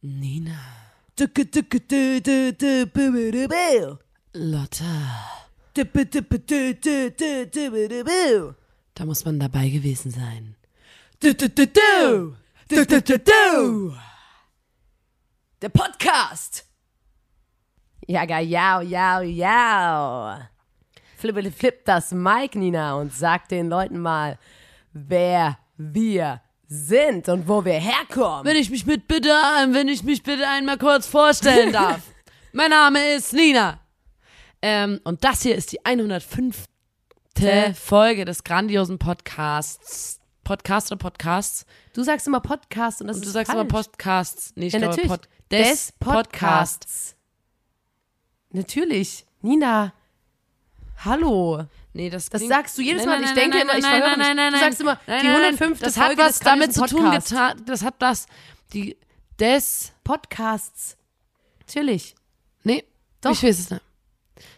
[0.00, 0.58] Nina.
[4.32, 4.84] Lotta.
[8.94, 10.56] Da muss man dabei gewesen sein.
[15.60, 16.66] Der Podcast.
[18.08, 20.38] Jaga, jau, jau, jau.
[21.16, 24.36] Flippeli flip das Mike, Nina, und sag den Leuten mal,
[24.92, 26.40] wer wir
[26.72, 28.44] sind und wo wir herkommen.
[28.44, 32.00] Wenn ich mich mit bitte, wenn ich mich bitte einmal kurz vorstellen darf.
[32.52, 33.78] mein Name ist Nina.
[34.62, 36.64] Ähm, und das hier ist die 105.
[37.74, 40.20] Folge des grandiosen Podcasts.
[40.44, 41.66] Podcast oder Podcasts?
[41.92, 43.60] Du sagst immer Podcast und das Und du ist sagst falsch.
[43.60, 44.52] immer Podcasts.
[44.54, 45.10] Nee, ich Ja, glaube natürlich.
[45.10, 47.16] Pod des, Podcasts.
[48.50, 49.26] Natürlich.
[49.40, 49.92] Nina.
[51.04, 51.66] Hallo.
[51.94, 53.20] Nee, das, Das sagst du jedes Mal.
[53.20, 54.26] nein, Ich denke nein, immer, ich nein, verhöre nein, mich.
[54.28, 55.78] nein, nein, Du sagst immer, die nein, nein, 105.
[55.80, 57.30] Das Folge hat was damit zu tun Podcasts.
[57.30, 57.62] getan.
[57.66, 58.26] Das hat das.
[58.72, 58.96] Die
[59.38, 59.92] des.
[60.04, 60.96] Podcasts.
[61.60, 62.14] Natürlich.
[62.64, 62.84] Nee,
[63.20, 63.32] Doch.
[63.32, 63.82] ich weiß es nicht.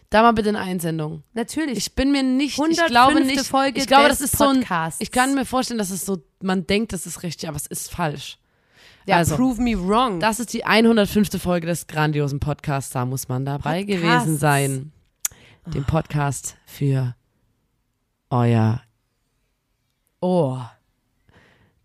[0.09, 1.23] Da mal bitte eine Einsendung.
[1.33, 1.77] Natürlich.
[1.77, 2.87] Ich bin mir nicht, ich 105.
[2.87, 5.01] glaube nicht, Folge ich glaube, des das ist so ein, Podcasts.
[5.01, 7.91] ich kann mir vorstellen, dass es so, man denkt, das ist richtig, aber es ist
[7.91, 8.37] falsch.
[9.07, 10.19] ja, also, prove me wrong.
[10.19, 11.41] Das ist die 105.
[11.41, 14.01] Folge des grandiosen Podcasts, da muss man dabei Podcasts.
[14.25, 14.91] gewesen sein.
[15.67, 17.15] Den Podcast für
[18.29, 18.81] euer,
[20.21, 20.59] oh.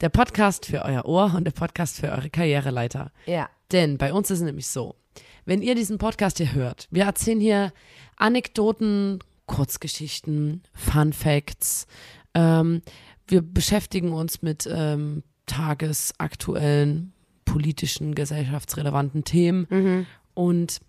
[0.00, 3.12] der Podcast für euer Ohr und der Podcast für eure Karriereleiter.
[3.26, 3.48] Ja.
[3.72, 4.96] Denn bei uns ist es nämlich so,
[5.44, 7.72] wenn ihr diesen Podcast hier hört, wir erzählen hier
[8.16, 11.86] Anekdoten, Kurzgeschichten, Fun Facts.
[12.34, 12.82] Ähm,
[13.26, 17.12] wir beschäftigen uns mit ähm, tagesaktuellen,
[17.44, 20.06] politischen, gesellschaftsrelevanten Themen.
[20.34, 20.80] Und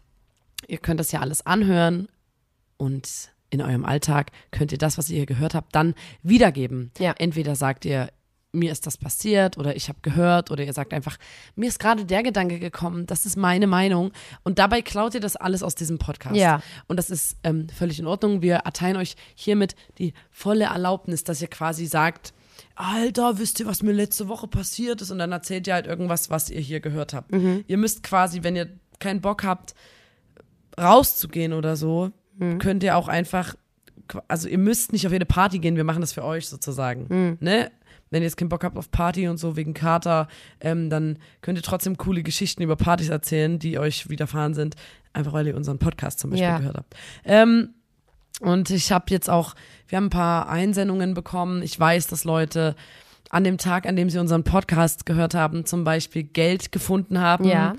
[0.68, 2.08] ihr könnt das ja alles anhören
[2.78, 6.92] und in eurem Alltag könnt ihr das, was ihr hier gehört habt, dann wiedergeben.
[6.98, 7.14] Ja.
[7.18, 8.10] Entweder sagt ihr,
[8.54, 11.18] mir ist das passiert oder ich habe gehört oder ihr sagt einfach,
[11.56, 14.12] mir ist gerade der Gedanke gekommen, das ist meine Meinung
[14.44, 16.36] und dabei klaut ihr das alles aus diesem Podcast.
[16.36, 16.62] Ja.
[16.88, 18.42] Und das ist ähm, völlig in Ordnung.
[18.42, 22.34] Wir erteilen euch hiermit die volle Erlaubnis, dass ihr quasi sagt,
[22.76, 25.12] Alter, wisst ihr, was mir letzte Woche passiert ist?
[25.12, 27.32] Und dann erzählt ihr halt irgendwas, was ihr hier gehört habt.
[27.68, 28.70] Ihr müsst quasi, wenn ihr
[29.00, 29.76] keinen Bock habt,
[30.80, 32.12] rauszugehen oder so,
[32.60, 33.56] könnt ihr auch einfach,
[34.28, 37.38] also ihr müsst nicht auf jede Party gehen, wir machen das für euch sozusagen.
[37.40, 37.72] Ne?
[38.10, 40.28] Wenn ihr jetzt keinen Bock habt auf Party und so wegen Kater,
[40.60, 44.76] ähm, dann könnt ihr trotzdem coole Geschichten über Partys erzählen, die euch widerfahren sind,
[45.14, 46.58] einfach weil ihr unseren Podcast zum Beispiel Ja.
[46.58, 46.96] gehört habt.
[47.24, 47.70] Ähm,
[48.42, 49.56] und ich habe jetzt auch,
[49.88, 51.62] wir haben ein paar Einsendungen bekommen.
[51.62, 52.76] Ich weiß, dass Leute
[53.32, 57.46] an dem Tag, an dem sie unseren Podcast gehört haben, zum Beispiel Geld gefunden haben.
[57.48, 57.76] Ja.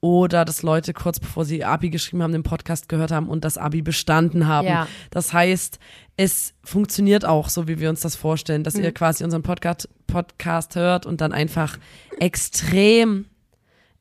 [0.00, 3.56] Oder dass Leute kurz bevor sie Abi geschrieben haben, den Podcast gehört haben und das
[3.56, 4.66] Abi bestanden haben.
[4.66, 4.88] Ja.
[5.10, 5.78] Das heißt,
[6.16, 8.82] es funktioniert auch so, wie wir uns das vorstellen, dass Mhm.
[8.84, 11.78] ihr quasi unseren Podcast, Podcast hört und dann einfach
[12.18, 13.26] extrem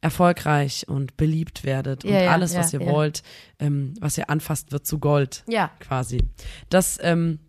[0.02, 2.92] erfolgreich und beliebt werdet und Ja, ja, alles, was ja, ihr ja.
[2.92, 3.24] wollt,
[3.60, 5.72] ähm, was ihr anfasst, wird zu Gold Ja.
[5.80, 6.20] quasi.
[6.70, 7.40] Das ähm,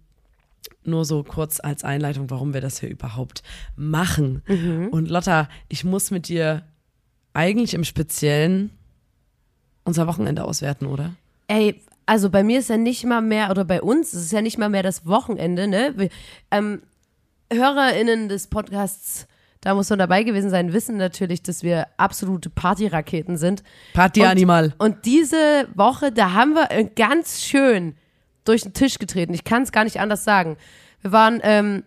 [0.85, 3.43] nur so kurz als Einleitung, warum wir das hier überhaupt
[3.77, 4.43] machen.
[4.47, 4.89] Mhm.
[4.89, 6.63] Und Lotta, ich muss mit dir
[7.33, 8.71] eigentlich im Speziellen
[9.85, 11.15] unser Wochenende auswerten, oder?
[11.49, 14.41] Ey, also bei mir ist ja nicht mal mehr, oder bei uns ist es ja
[14.41, 15.93] nicht mal mehr das Wochenende, ne?
[15.97, 16.09] Wir,
[16.51, 16.83] ähm,
[17.53, 19.27] HörerInnen des Podcasts,
[19.61, 23.63] da muss man dabei gewesen sein, wissen natürlich, dass wir absolute Partyraketen sind.
[23.95, 24.75] Partyanimal.
[24.79, 27.95] Und diese Woche, da haben wir äh, ganz schön
[28.49, 29.35] durch den Tisch getreten.
[29.35, 30.57] Ich kann es gar nicht anders sagen.
[31.03, 31.85] Wir waren, ähm,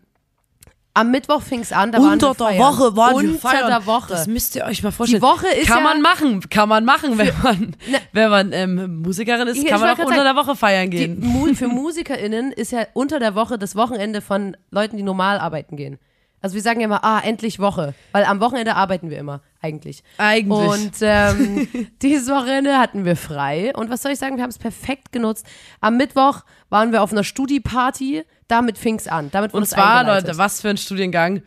[0.94, 3.14] am Mittwoch fing es an, da waren wir feiern.
[3.14, 4.10] Unter der Woche.
[4.10, 5.22] Das müsst ihr euch mal vorstellen.
[5.22, 7.76] Die Woche ist kann ja- man machen, kann man machen, wenn man,
[8.12, 11.20] wenn man ähm, Musikerin ist, kann man auch unter grad der Woche feiern Die, gehen.
[11.20, 15.78] Mu für MusikerInnen ist ja unter der Woche das Wochenende von Leuten, die normal arbeiten
[15.78, 16.00] gehen.
[16.42, 17.94] Also wir sagen ja immer, ah, endlich Woche.
[18.12, 20.04] Weil am Wochenende arbeiten wir immer, eigentlich.
[20.18, 20.70] Eigentlich.
[20.70, 21.68] Und ähm,
[22.02, 23.74] dieses Wochenende hatten wir frei.
[23.76, 25.46] Und was soll ich sagen, wir haben es perfekt genutzt.
[25.82, 28.24] Am Mittwoch waren wir auf einer Studi-Party.
[28.48, 29.30] Damit fing es an.
[29.32, 30.04] Damit Und zwar.
[30.06, 31.42] Leute, was für ein Studiengang?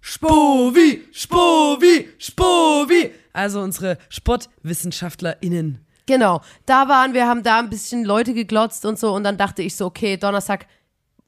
[0.00, 3.10] Spovi, Spovi, Spovi.
[3.32, 5.84] Also unsere SportwissenschaftlerInnen.
[6.06, 9.62] Genau, da waren wir, haben da ein bisschen Leute geglotzt und so und dann dachte
[9.62, 10.66] ich so, okay, Donnerstag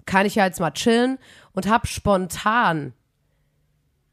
[0.07, 1.19] kann ich ja jetzt mal chillen
[1.53, 2.93] und hab spontan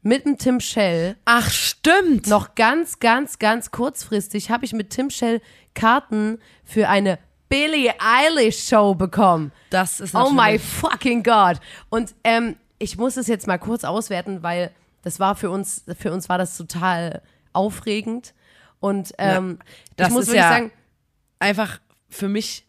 [0.06, 2.28] mit dem Tim Shell Ach, stimmt.
[2.28, 5.42] noch ganz, ganz, ganz kurzfristig habe ich mit Tim Shell
[5.74, 7.18] Karten für eine
[7.48, 9.52] Billie Eilish Show bekommen.
[9.70, 11.60] Das ist Oh my fucking God.
[11.90, 14.70] Und ähm, ich muss es jetzt mal kurz auswerten, weil
[15.02, 17.22] das war für uns, für uns war das total
[17.52, 18.32] aufregend.
[18.80, 19.58] Und ähm,
[19.96, 20.72] das ich muss ist wirklich ja sagen,
[21.38, 22.65] einfach für mich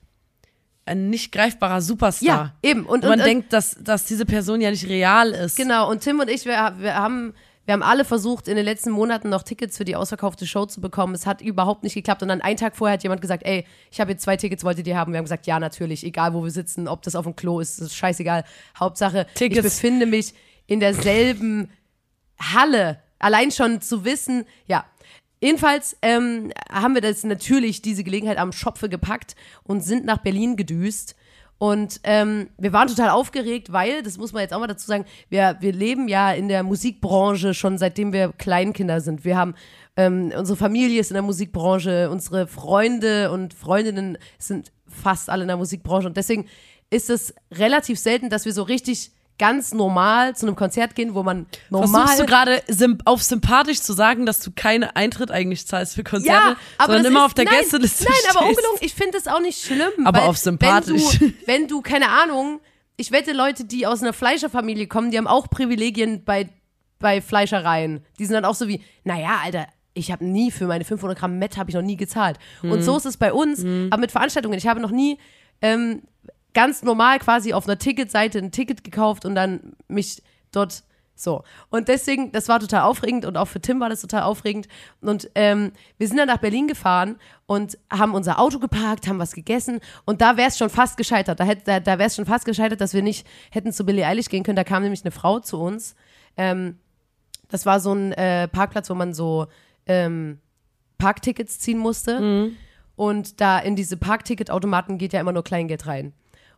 [0.87, 2.27] ein nicht greifbarer Superstar.
[2.27, 2.85] Ja, eben.
[2.85, 5.55] Und- Und man und- denkt, dass, dass diese Person ja nicht real ist.
[5.57, 7.33] Genau, und Tim und ich, wir, wir haben,
[7.65, 10.79] Wir haben alle versucht, in den letzten Monaten noch Tickets für die ausverkaufte Show zu
[10.79, 11.13] bekommen.
[11.13, 12.21] Es hat überhaupt nicht geklappt.
[12.21, 14.87] Und dann einen Tag vorher hat jemand gesagt, ey, ich habe jetzt zwei Tickets, wolltet
[14.87, 15.11] ihr haben?
[15.11, 17.79] Wir haben gesagt, ja, natürlich, egal wo wir sitzen, ob das auf dem Klo ist,
[17.79, 18.45] ist scheißegal.
[18.79, 19.57] Hauptsache, Tickets.
[19.57, 20.33] ich befinde mich
[20.65, 21.69] in derselben
[22.39, 23.01] Halle.
[23.19, 24.85] Allein schon zu wissen, ja.
[25.39, 30.55] Jedenfalls ähm, haben wir das natürlich diese Gelegenheit am Schopfe gepackt und sind nach Berlin
[30.55, 31.15] gedüst.
[31.59, 35.05] Und ähm, wir waren total aufgeregt, weil, das muss man jetzt auch mal dazu sagen,
[35.29, 39.25] wir, wir leben ja in der Musikbranche schon seitdem wir Kleinkinder sind.
[39.25, 39.55] Wir haben,
[39.95, 45.47] ähm, unsere Familie ist in der Musikbranche, unsere Freunde und Freundinnen sind fast alle in
[45.47, 46.07] der Musikbranche.
[46.07, 46.45] Und deswegen
[46.91, 51.23] ist es relativ selten, dass wir so richtig ganz normal zu einem Konzert gehen, wo
[51.23, 52.07] man normal.
[52.07, 52.61] Versuchst du gerade
[53.05, 57.11] auf sympathisch zu sagen, dass du keine Eintritt eigentlich zahlst für Konzerte, ja, aber sondern
[57.11, 58.57] immer ist, auf der nein, Gästeliste Nein, aber stehst?
[58.57, 60.05] ungelogen, ich finde das auch nicht schlimm.
[60.05, 61.19] Aber auf sympathisch.
[61.19, 62.59] Wenn du, wenn du, keine Ahnung,
[62.97, 66.49] ich wette, Leute, die aus einer Fleischerfamilie kommen, die haben auch Privilegien bei,
[66.99, 68.03] bei Fleischereien.
[68.17, 71.37] Die sind dann auch so wie, naja, Alter, ich habe nie für meine 500 Gramm
[71.37, 72.37] Met habe ich noch nie gezahlt.
[72.61, 72.71] Mhm.
[72.71, 74.57] Und so ist es bei uns, aber mit Veranstaltungen.
[74.57, 75.17] Ich habe noch nie
[75.61, 76.03] ähm,
[76.57, 80.81] ganz normal quasi auf einer Ticketseite ein Ticket gekauft und dann mich dort
[81.13, 81.43] so.
[81.69, 84.67] Und deswegen, das war total aufregend und auch für Tim war das total aufregend.
[84.99, 89.35] Und ähm, wir sind dann nach Berlin gefahren und haben unser Auto geparkt, haben was
[89.35, 91.39] gegessen und da wäre es schon fast gescheitert.
[91.39, 94.29] Da, da, da wäre es schon fast gescheitert, dass wir nicht hätten zu Billie Eilish
[94.29, 94.55] gehen können.
[94.55, 95.93] Da kam nämlich eine Frau zu uns.
[96.37, 96.79] Ähm,
[97.49, 99.45] das war so ein äh, Parkplatz, wo man so
[99.85, 100.39] ähm,
[100.97, 102.17] Parktickets ziehen musste.
[102.95, 106.13] Und da in diese Parkticketautomaten geht ja immer nur Kleingeld rein.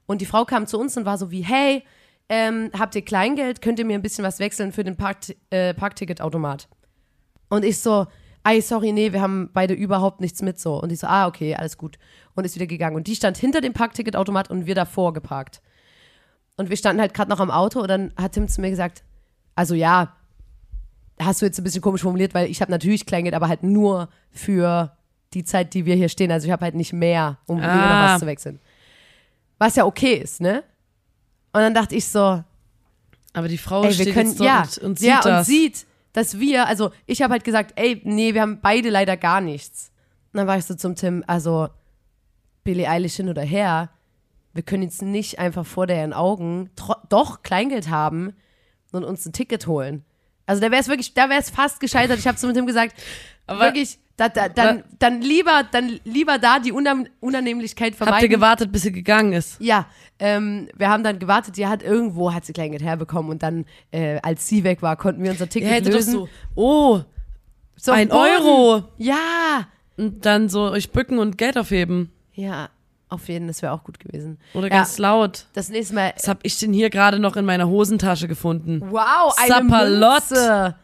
[0.09, 1.83] Und die Frau kam zu uns und war so wie, hey,
[2.29, 3.61] ähm, habt ihr Kleingeld?
[3.61, 5.17] Könnt ihr mir ein bisschen was wechseln für den Park,
[5.51, 6.67] äh, Parkticketautomat?
[7.50, 8.07] Und ich so,
[8.44, 10.81] ey, sorry, nee, wir haben beide überhaupt nichts mit so.
[10.81, 12.00] Und ich so, ah, okay, alles gut.
[12.33, 12.95] Und ist wieder gegangen.
[12.95, 15.61] Und die stand hinter dem Parkticketautomat und wir davor geparkt.
[16.57, 19.03] Und wir standen halt gerade noch am Auto und dann hat Tim zu mir gesagt,
[19.56, 20.15] also ja,
[21.21, 24.09] hast du jetzt ein bisschen komisch formuliert, weil ich habe natürlich Kleingeld, aber halt nur
[24.31, 24.91] für
[25.35, 26.31] die Zeit, die wir hier stehen.
[26.31, 28.13] Also ich habe halt nicht mehr, um Ah.
[28.13, 28.59] was zu wechseln.
[29.59, 30.63] Was ja okay ist, ne?
[31.53, 32.44] Und dann dachte ich so,
[33.33, 35.47] Aber die Frau ey, steht können, jetzt dort ja, und, und sieht ja, das.
[35.47, 39.17] und sieht, dass wir, also ich habe halt gesagt, ey, nee, wir haben beide leider
[39.17, 39.91] gar nichts.
[40.33, 41.69] Und dann war ich so zum Tim, also
[42.63, 43.89] Billie Eilish hin oder her,
[44.53, 46.69] wir können jetzt nicht einfach vor deren Augen
[47.09, 48.33] doch Kleingeld haben
[48.91, 50.03] und uns ein Ticket holen.
[50.45, 52.17] Also da wäre es wirklich, da wäre es fast gescheitert.
[52.17, 52.95] Ich habe zu Tim gesagt,
[53.45, 58.16] Aber- wirklich, da, da, dann, dann lieber, dann lieber da die Unannehmlichkeit vermeiden.
[58.16, 59.56] Habt ihr gewartet, bis sie gegangen ist?
[59.60, 59.86] Ja,
[60.19, 64.19] ähm, wir haben dann gewartet, die hat irgendwo, hat sie Kleingeld herbekommen und dann, äh,
[64.21, 66.12] als sie weg war, konnten wir unser Ticket doch lösen.
[66.13, 67.00] so, oh,
[67.75, 68.19] So ein Boden.
[68.21, 68.83] Euro.
[68.98, 69.68] Ja,
[69.98, 72.12] Und dann so euch bücken und Geld aufheben.
[72.33, 72.69] ja,
[73.12, 74.38] auf jeden, das wäre auch gut gewesen.
[74.54, 75.45] Oder ja, ganz laut.
[75.54, 78.81] das nächste Mal, Was hab ich denn hier gerade noch in meiner Hosentasche gefunden?
[78.92, 80.30] wow, eine Sapperlot.
[80.30, 80.75] Münze.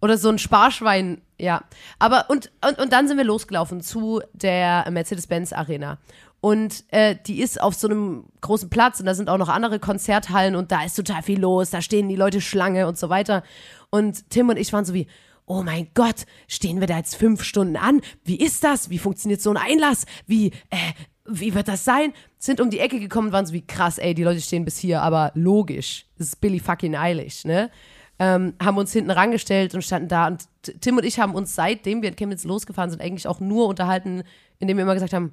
[0.00, 1.62] Oder so ein Sparschwein, ja.
[1.98, 5.98] Aber, und, und, und dann sind wir losgelaufen zu der Mercedes-Benz Arena.
[6.44, 9.78] Und äh, die ist auf so einem großen Platz und da sind auch noch andere
[9.78, 13.42] Konzerthallen und da ist total viel los, da stehen die Leute Schlange und so weiter.
[13.88, 15.06] Und Tim und ich waren so wie,
[15.46, 18.02] oh mein Gott, stehen wir da jetzt fünf Stunden an?
[18.24, 18.90] Wie ist das?
[18.90, 20.04] Wie funktioniert so ein Einlass?
[20.26, 20.92] Wie, äh,
[21.26, 22.12] wie wird das sein?
[22.38, 24.76] Sind um die Ecke gekommen und waren so wie, krass, ey, die Leute stehen bis
[24.76, 26.04] hier, aber logisch.
[26.18, 27.70] Das ist Billy fucking Eilish, ne?
[28.18, 30.28] Ähm, haben uns hinten rangestellt und standen da.
[30.28, 30.48] Und
[30.80, 34.22] Tim und ich haben uns, seitdem wir in Chemnitz losgefahren sind, eigentlich auch nur unterhalten,
[34.58, 35.32] indem wir immer gesagt haben,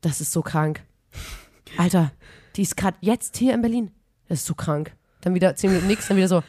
[0.00, 0.82] das ist so krank.
[1.76, 2.12] Alter,
[2.56, 3.90] die ist gerade jetzt hier in Berlin.
[4.28, 4.92] Das ist so krank.
[5.22, 6.42] Dann wieder zehn Minuten nichts, dann wieder so,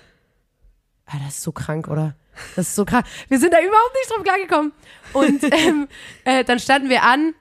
[1.06, 2.16] ah, das ist so krank, oder?
[2.56, 3.06] Das ist so krank.
[3.30, 4.72] Wir sind da überhaupt nicht drauf klargekommen.
[5.14, 5.88] Und ähm,
[6.26, 7.34] äh, dann standen wir an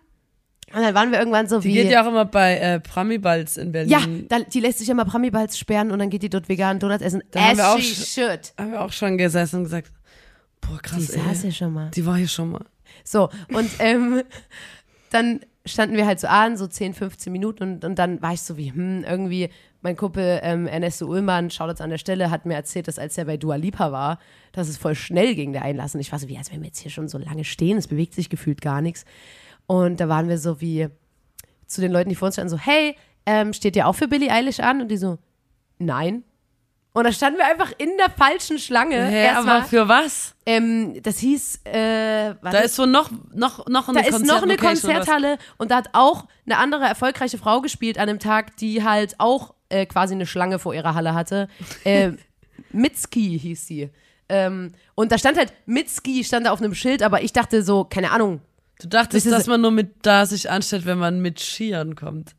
[0.74, 1.72] und dann waren wir irgendwann so Die wie.
[1.74, 3.90] geht ja auch immer bei äh, Prami-Balls in Berlin.
[3.90, 7.02] ja, da, die lässt sich immer Prami-Balls sperren und dann geht die dort veganen Donuts
[7.02, 7.22] essen.
[7.30, 8.52] Da haben wir As auch she schon- should.
[8.58, 9.92] Haben wir auch schon gesessen und gesagt,
[10.60, 11.50] boah, Die krass, saß ey.
[11.50, 11.90] ja schon mal.
[11.90, 12.64] Die war hier schon mal.
[13.04, 14.22] So, und ähm,
[15.10, 18.42] dann standen wir halt so an, so 10, 15 Minuten und, und dann war ich
[18.42, 19.48] so wie, hm, irgendwie,
[19.80, 23.16] mein Kumpel ähm, Ernesto Ullmann, schaut jetzt an der Stelle, hat mir erzählt, dass als
[23.18, 24.18] er bei Dua Lipa war,
[24.52, 25.94] dass es voll schnell ging, der Einlass.
[25.94, 27.86] Und ich war so wie, als wenn wir jetzt hier schon so lange stehen, es
[27.88, 29.04] bewegt sich gefühlt gar nichts.
[29.66, 30.88] Und da waren wir so wie
[31.66, 34.30] zu den Leuten, die vor uns standen, so, hey, ähm, steht ihr auch für Billie
[34.30, 34.82] Eilish an?
[34.82, 35.18] Und die so,
[35.78, 36.24] nein.
[36.92, 39.04] Und da standen wir einfach in der falschen Schlange.
[39.04, 40.34] Hä, Erstmal, aber für was?
[40.46, 44.56] ähm, das hieß, äh, Da ist so noch, noch, noch eine da ist noch eine?
[44.56, 49.16] Konzerthalle und da hat auch eine andere erfolgreiche Frau gespielt an dem Tag, die halt
[49.18, 51.48] auch äh, quasi eine Schlange vor ihrer Halle hatte.
[51.84, 52.12] Äh,
[52.70, 53.90] Mitski hieß sie.
[54.28, 57.84] Ähm, und da stand halt Mitski, stand da auf einem Schild, aber ich dachte so,
[57.84, 58.40] keine Ahnung,
[58.84, 62.32] Du dachtest, Das dass man nur mit da sich anstellt, wenn man mit Skiern kommt.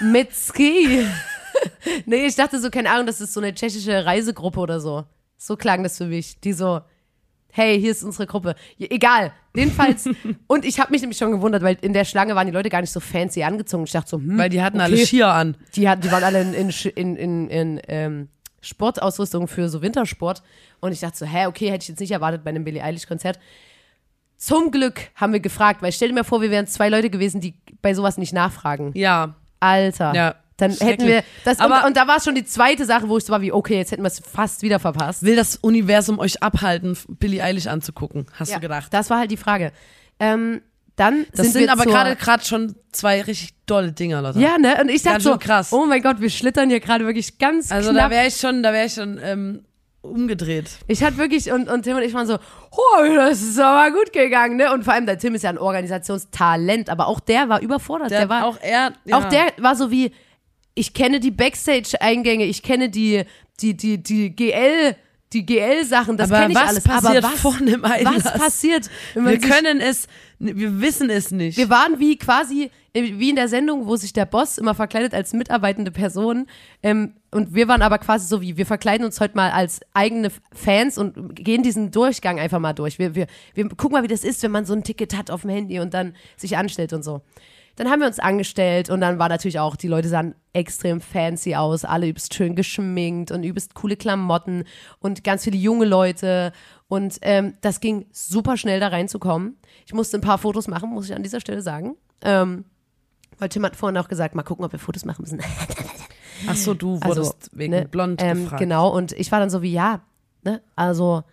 [0.00, 1.06] Mitski.
[2.06, 5.04] nee, ich dachte so, keine Ahnung, das ist so eine tschechische Reisegruppe oder so.
[5.38, 6.40] So klang das für mich.
[6.40, 6.80] Die so,
[7.52, 8.56] hey, hier ist unsere Gruppe.
[8.76, 9.32] Egal.
[9.54, 10.08] Jedenfalls.
[10.48, 12.80] und ich habe mich nämlich schon gewundert, weil in der Schlange waren die Leute gar
[12.80, 13.84] nicht so fancy angezogen.
[13.84, 14.84] Ich dachte so, hm, Weil die hatten okay.
[14.86, 15.56] alle Skier an.
[15.76, 18.28] Die, hatten, die waren alle in, in, in, in, in ähm,
[18.62, 20.42] Sportausrüstung für so Wintersport.
[20.80, 23.38] Und ich dachte so, hä, okay, hätte ich jetzt nicht erwartet bei einem Billie Eilish-Konzert.
[24.36, 27.40] Zum Glück haben wir gefragt, weil stell dir mir vor, wir wären zwei Leute gewesen,
[27.40, 28.90] die bei sowas nicht nachfragen.
[28.94, 29.34] Ja.
[29.60, 30.14] Alter.
[30.14, 30.34] Ja.
[30.56, 31.58] Dann hätten wir das.
[31.58, 33.76] Aber- und, und da war schon die zweite Sache, wo ich so war wie, okay,
[33.76, 35.22] jetzt hätten wir es fast wieder verpasst.
[35.24, 38.26] Will das Universum euch abhalten, Billie Eilish anzugucken?
[38.34, 38.92] Hast Ja, du gedacht?
[38.92, 39.72] Das war halt die Frage.
[40.20, 40.60] Ähm,
[40.96, 44.38] dann Das sind, wir aber gerade gerade schon zwei richtig dolle Dinger, Leute.
[44.38, 44.76] Ja, ne?
[44.80, 45.72] Und ich dachte so, krass.
[45.72, 48.04] oh mein Gott, wir schlittern hier gerade wirklich ganz Also knapp.
[48.04, 49.64] da wäre ich schon, da wäre ich schon ähm,
[50.04, 50.70] umgedreht.
[50.86, 52.34] Ich hatte wirklich, und, und Tim und ich waren so,
[52.70, 54.72] oh, das ist aber gut gegangen, ne?
[54.72, 58.10] Und vor allem, der Tim ist ja ein Organisationstalent, aber auch der war überfordert.
[58.10, 59.28] Der, war, auch, auch er, ja.
[59.28, 60.12] der war so wie,
[60.74, 63.24] ich kenne die Backstage-Eingänge, ich kenne die,
[63.60, 64.96] die, die, die GL,
[65.34, 66.84] die GL-Sachen, das kenne ich was alles.
[66.84, 68.24] passiert aber was, vor einem Einlass?
[68.24, 70.06] was passiert, Wir können es,
[70.38, 71.58] wir wissen es nicht.
[71.58, 75.12] Wir waren wie quasi, äh, wie in der Sendung, wo sich der Boss immer verkleidet
[75.12, 76.46] als mitarbeitende Person.
[76.82, 80.30] Ähm, und wir waren aber quasi so wie, wir verkleiden uns heute mal als eigene
[80.52, 82.98] Fans und gehen diesen Durchgang einfach mal durch.
[82.98, 85.42] Wir, wir, wir gucken mal, wie das ist, wenn man so ein Ticket hat auf
[85.42, 87.22] dem Handy und dann sich anstellt und so.
[87.76, 91.56] Dann haben wir uns angestellt und dann war natürlich auch, die Leute sahen extrem fancy
[91.56, 94.64] aus, alle übelst schön geschminkt und übelst coole Klamotten
[95.00, 96.52] und ganz viele junge Leute.
[96.86, 99.56] Und ähm, das ging super schnell da reinzukommen.
[99.86, 101.96] Ich musste ein paar Fotos machen, muss ich an dieser Stelle sagen.
[102.22, 102.64] Ähm,
[103.38, 105.40] weil Tim hat vorhin auch gesagt, mal gucken, ob wir Fotos machen müssen.
[106.46, 108.60] Ach so, du Also, wurdest wegen ne, blond ähm, gefragt.
[108.60, 110.02] Genau, und ich war dann so wie, ja,
[110.42, 111.24] ne, also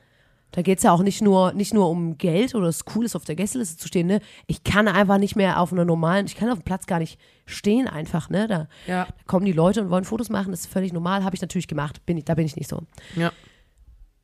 [0.53, 3.15] da geht es ja auch nicht nur, nicht nur um Geld oder es cool ist,
[3.15, 4.19] auf der Gästeliste zu stehen, ne?
[4.47, 7.19] Ich kann einfach nicht mehr auf einer normalen, ich kann auf dem Platz gar nicht
[7.45, 8.47] stehen einfach, ne?
[8.47, 9.05] Da, Ja.
[9.05, 11.67] da kommen die Leute und wollen Fotos machen, das ist völlig normal, habe ich natürlich
[11.67, 12.81] gemacht, bin ich, da bin ich nicht so.
[13.15, 13.31] Ja.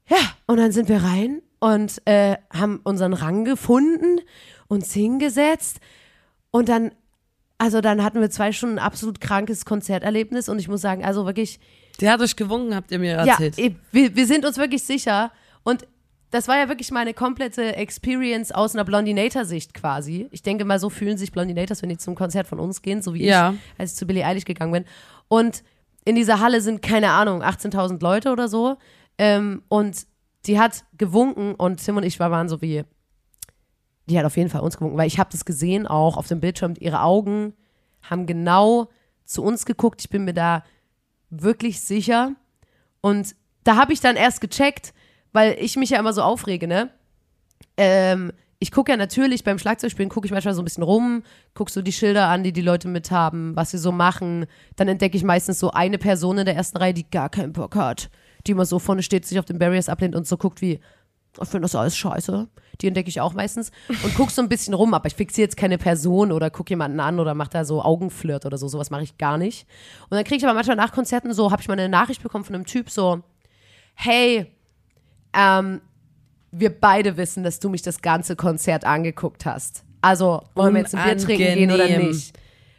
[0.10, 4.20] Ja, und dann sind wir rein und äh, haben unseren Rang gefunden,
[4.68, 5.80] uns hingesetzt
[6.52, 6.92] und dann,
[7.58, 11.26] also dann hatten wir zwei Stunden ein absolut krankes Konzerterlebnis und ich muss sagen, also
[11.26, 11.60] wirklich,
[12.00, 13.58] Der hat euch gewunken, habt ihr mir erzählt.
[13.58, 15.32] ja, eh, wir, wir sind uns wirklich sicher
[15.64, 15.86] und
[16.32, 20.28] das war ja wirklich meine komplette Experience aus einer Blondinator-Sicht quasi.
[20.32, 23.14] Ich denke mal, so fühlen sich Blondinators, wenn die zum Konzert von uns gehen, so
[23.14, 23.52] wie Ja.
[23.52, 24.86] ich, als ich zu Billie Eilish gegangen bin.
[25.30, 25.64] Und
[26.06, 28.78] in dieser Halle sind, keine Ahnung, 18.000 Leute oder so.
[29.18, 30.06] Ähm, und
[30.46, 32.84] die hat gewunken und Tim und ich waren so wie,
[34.10, 36.40] die hat auf jeden Fall uns gewunken, weil ich habe das gesehen auch auf dem
[36.40, 36.74] Bildschirm.
[36.80, 37.54] Ihre Augen
[38.04, 38.90] haben genau
[39.26, 40.00] zu uns geguckt.
[40.02, 40.64] Ich bin mir da
[41.30, 42.34] wirklich sicher.
[43.02, 44.94] Und da habe ich dann erst gecheckt,
[45.38, 46.90] weil ich mich ja immer so aufrege, ne?
[47.78, 51.22] Ähm, ich gucke ja natürlich beim Schlagzeugspielen, gucke ich manchmal so ein bisschen rum,
[51.54, 54.48] gucke so die Schilder an, die die Leute mit haben, was sie so machen.
[54.78, 57.76] Dann entdecke ich meistens so eine Person in der ersten Reihe, die gar keinen Bock
[57.76, 58.10] hat,
[58.48, 60.80] die immer so vorne steht, sich auf den Barriers ablehnt und so guckt wie,
[61.40, 62.48] ich finde das alles scheiße.
[62.82, 65.58] Die entdecke ich auch meistens und gucke so ein bisschen rum, aber ich fixiere jetzt
[65.58, 68.68] keine Person oder gucke jemanden an oder mache da so Augenflirt oder so.
[68.68, 69.68] Sowas mache ich gar nicht.
[70.10, 72.44] Und dann kriege ich aber manchmal nach Konzerten so, habe ich mal eine Nachricht bekommen
[72.44, 73.22] von einem Typ so,
[73.94, 74.52] hey,
[75.34, 75.82] ähm,
[76.52, 79.84] wir beide wissen, dass du mich das ganze Konzert angeguckt hast.
[80.02, 82.08] Also, wollen wir jetzt ein Bier trinken gehen oder Unangenehm.
[82.10, 82.34] nicht?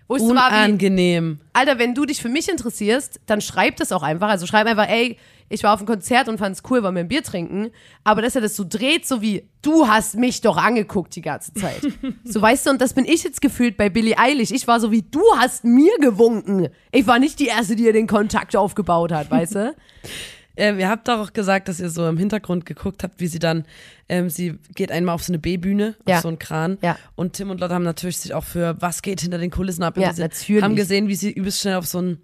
[0.09, 1.39] Wo ich so war wie, Unangenehm.
[1.53, 4.29] Alter, wenn du dich für mich interessierst, dann schreib das auch einfach.
[4.29, 5.19] Also schreib einfach, ey,
[5.51, 7.71] ich war auf dem Konzert und fand's cool, wollen wir ein Bier trinken.
[8.05, 11.53] Aber dass er das so dreht, so wie, du hast mich doch angeguckt die ganze
[11.53, 11.83] Zeit.
[12.25, 14.51] so weißt du, und das bin ich jetzt gefühlt bei Billie Eilish.
[14.51, 16.69] Ich war so wie, du hast mir gewunken.
[16.91, 19.75] Ich war nicht die Erste, die ihr den Kontakt aufgebaut hat, weißt du?
[20.59, 23.65] Ähm, ihr habt auch gesagt, dass ihr so im Hintergrund geguckt habt, wie sie dann,
[24.09, 26.17] ähm, sie geht einmal auf so eine B-Bühne, Ja.
[26.17, 26.79] auf so einen Kran.
[26.83, 26.99] Ja.
[27.15, 29.97] Und Tim und Lotte haben natürlich sich auch für was geht hinter den Kulissen ab.
[29.97, 30.63] Ja, natürlich.
[30.63, 32.19] Haben gesehen, wie sie übelst schnell auf so einen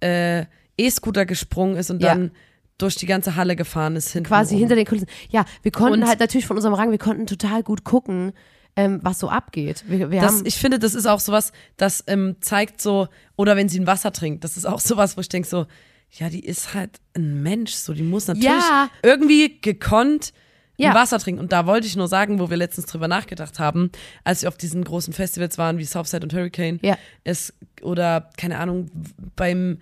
[0.00, 0.46] äh,
[0.78, 2.14] E-Scooter gesprungen ist und Ja.
[2.14, 2.30] dann
[2.78, 4.10] durch die ganze Halle gefahren ist.
[4.12, 4.60] Hinten Quasi rum.
[4.60, 5.06] hinter den Kulissen.
[5.30, 8.32] Ja, wir konnten Und- halt natürlich von unserem Rang, wir konnten total gut gucken,
[8.74, 9.84] ähm, was so abgeht.
[9.86, 13.68] Wir, wir Das, ich finde, das ist auch sowas, das ähm, zeigt so, oder wenn
[13.68, 15.66] sie ein Wasser trinkt, das ist auch sowas, wo ich denke so,
[16.12, 18.90] ja, die ist halt ein Mensch, so, die muss natürlich Ja.
[19.02, 20.32] irgendwie gekonnt
[20.78, 20.94] Ja.
[20.94, 21.40] Wasser trinken.
[21.40, 23.90] Und da wollte ich nur sagen, wo wir letztens drüber nachgedacht haben,
[24.24, 26.98] als wir auf diesen großen Festivals waren, wie Southside und Hurricane, Ja.
[27.24, 27.52] es,
[27.82, 28.90] oder, keine Ahnung,
[29.36, 29.78] beim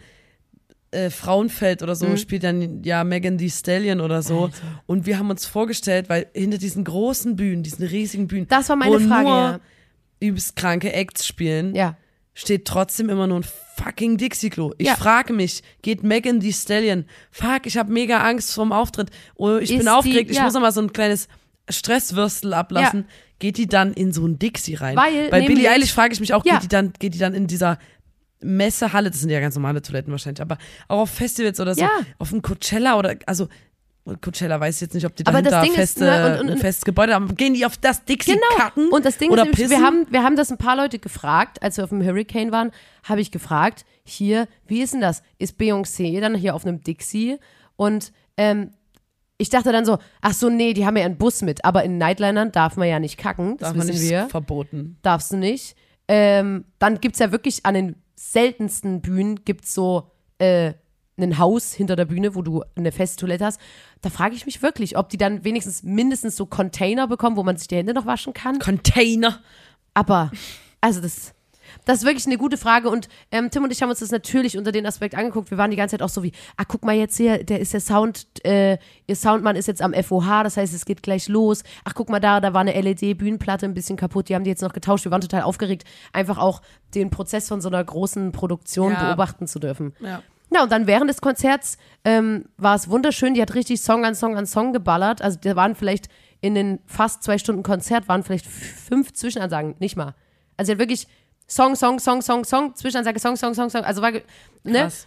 [0.92, 2.16] äh, Frauenfeld oder so Mhm.
[2.16, 4.50] spielt dann ja Megan Thee Stallion oder so.
[4.86, 8.74] Und wir haben uns vorgestellt, weil hinter diesen großen Bühnen, diesen riesigen Bühnen, Das war
[8.76, 9.60] meine wo Frage, nur ja.
[10.18, 11.96] übelst kranke Acts spielen, ja.
[12.34, 13.46] Steht trotzdem immer nur ein
[13.76, 14.72] fucking Dixie-Klo.
[14.78, 14.94] Ich Ja.
[14.96, 19.70] frage mich, geht Megan Thee Stallion, fuck, ich habe mega Angst vorm Auftritt, oh, ich
[19.70, 20.44] Ist bin die- aufgeregt, ich ja.
[20.44, 21.28] muss noch mal so ein kleines
[21.68, 23.06] Stresswürstel ablassen,
[23.38, 24.96] geht die dann in so ein Dixie rein?
[24.96, 26.54] Weil Bei Billie Eilish frage ich mich auch, Ja.
[26.54, 27.78] geht die dann, geht die dann in dieser
[28.42, 30.56] Messehalle, das sind ja ganz normale Toiletten wahrscheinlich, aber
[30.88, 31.90] auch auf Festivals oder so, Ja.
[32.18, 33.48] auf dem Coachella oder, also
[34.04, 36.40] Und Coachella weiß jetzt nicht, ob die Aber das dahinter Ding ist, feste, ne, und-
[36.46, 37.34] und- ein festes Gebäude haben.
[37.36, 38.44] Gehen die auf das Dixie Genau.
[38.56, 38.88] kacken?
[38.90, 41.62] Und das Ding oder ist, nämlich, wir haben, wir haben das ein paar Leute gefragt,
[41.62, 42.70] als wir auf dem Hurricane waren,
[43.04, 45.22] habe ich gefragt, hier, wie ist denn das?
[45.38, 47.38] Ist Beyoncé dann hier auf einem Dixie?
[47.76, 48.70] Und ähm,
[49.36, 51.98] ich dachte dann so, ach so, nee, die haben ja einen Bus mit, aber in
[51.98, 54.28] Nightlinern darf man ja nicht kacken, das Darf man wissen nicht wir.
[54.28, 54.96] verboten.
[55.02, 55.76] Darfst du nicht.
[56.08, 60.72] Ähm, dann gibt es ja wirklich an den seltensten Bühnen gibt's so äh,
[61.22, 63.60] ein Haus hinter der Bühne, wo du eine feste Toilette hast.
[64.02, 67.56] Da frage ich mich wirklich, ob die dann wenigstens mindestens so Container bekommen, wo man
[67.56, 68.58] sich die Hände noch waschen kann.
[68.58, 69.40] Container.
[69.94, 70.30] Aber,
[70.80, 71.34] also das,
[71.84, 72.88] das ist wirklich eine gute Frage.
[72.90, 75.50] Und ähm, Tim und ich haben uns das natürlich unter den Aspekt angeguckt.
[75.50, 77.72] Wir waren die ganze Zeit auch so wie, ah, guck mal jetzt hier, der ist
[77.72, 81.62] der Sound, äh, ihr Soundmann ist jetzt am FOH, das heißt, es geht gleich los.
[81.84, 84.62] Ach, guck mal da, da war eine LED-Bühnenplatte ein bisschen kaputt, die haben die jetzt
[84.62, 85.04] noch getauscht.
[85.04, 86.62] Wir waren total aufgeregt, einfach auch
[86.94, 89.04] den Prozess von so einer großen Produktion Ja.
[89.08, 89.92] beobachten zu dürfen.
[90.00, 90.22] Ja.
[90.52, 93.34] Ja, und dann während des Konzerts ähm, war es wunderschön.
[93.34, 95.22] Die hat richtig Song an Song an Song geballert.
[95.22, 96.08] Also da waren vielleicht
[96.40, 100.14] in den fast zwei Stunden Konzert waren vielleicht fünf Zwischenansagen, nicht mal.
[100.56, 101.06] Also sie hat wirklich
[101.46, 103.82] Song, Song, Song, Song, Song, Zwischenansage, Song, Song, Song, Song.
[103.82, 104.22] Also war, ne?
[104.64, 105.06] Krass.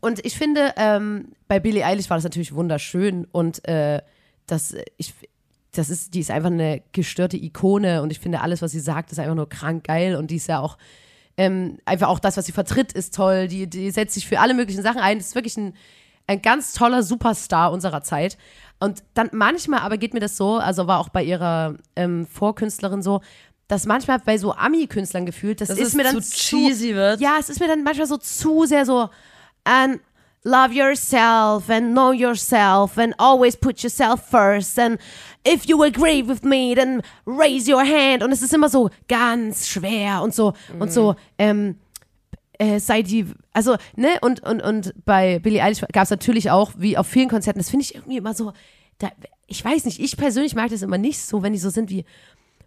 [0.00, 4.00] Und ich finde, ähm, bei Billie Eilish war das natürlich wunderschön und äh,
[4.46, 5.14] das, ich,
[5.72, 9.12] das ist, die ist einfach eine gestörte Ikone und ich finde, alles, was sie sagt,
[9.12, 10.78] ist einfach nur krank geil und die ist ja auch
[11.36, 13.48] ähm, einfach auch das, was sie vertritt, ist toll.
[13.48, 15.18] Die, die setzt sich für alle möglichen Sachen ein.
[15.18, 15.74] Das ist wirklich ein,
[16.26, 18.36] ein ganz toller Superstar unserer Zeit.
[18.78, 23.02] Und dann manchmal aber geht mir das so, also war auch bei ihrer ähm, Vorkünstlerin
[23.02, 23.20] so,
[23.68, 27.20] dass manchmal bei so Ami-Künstlern gefühlt, das, Dass ist es mir dann zu cheesy wird.
[27.20, 29.10] Ja, es ist mir dann manchmal so zu sehr so
[29.64, 30.00] and
[30.42, 34.98] love yourself and know yourself and always put yourself first and
[35.46, 39.68] if you agree with me, then raise your hand und es ist immer so ganz
[39.68, 41.76] schwer und so und so ähm,
[42.60, 46.72] äh, sei die, also, ne, und, und, und bei Billie Eilish gab es natürlich auch,
[46.76, 48.52] wie auf vielen Konzerten, das finde ich irgendwie immer so,
[48.98, 49.10] da,
[49.46, 52.04] ich weiß nicht, ich persönlich mag das immer nicht so, wenn die so sind wie,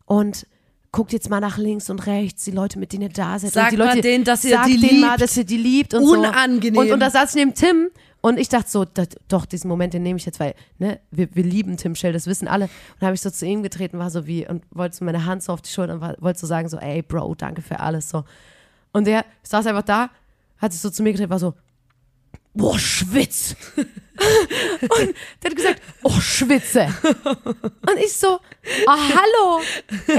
[0.06, 0.48] und
[0.92, 3.54] guckt jetzt mal nach links und rechts, die Leute, mit denen ihr da seid.
[3.54, 5.22] Sagt und die mal Leute, denen, dass ihr sagt die denen mal, liebt.
[5.22, 6.74] dass ihr die liebt und Unangenehm.
[6.74, 6.82] so.
[6.82, 7.90] Und, und da saß ich neben Tim
[8.24, 11.28] und ich dachte so, das, doch, diesen Moment, den nehme ich jetzt, weil, ne, wir,
[11.36, 12.70] wir lieben Tim Shell, das wissen alle.
[13.00, 15.44] Und habe ich so zu ihm getreten, war so wie, und wollte so meine Hand
[15.44, 18.10] so auf die Schulter und war- wollte so sagen, so, ey, Bro, danke für alles,
[18.10, 18.24] so.
[18.94, 20.10] Und der saß einfach da,
[20.58, 21.54] hat sich so zu mir gedreht, war so,
[22.54, 23.56] boah, schwitz.
[23.76, 26.88] und der hat gesagt, oh, schwitze.
[27.24, 28.40] Und ich so,
[28.88, 29.62] ah, hallo.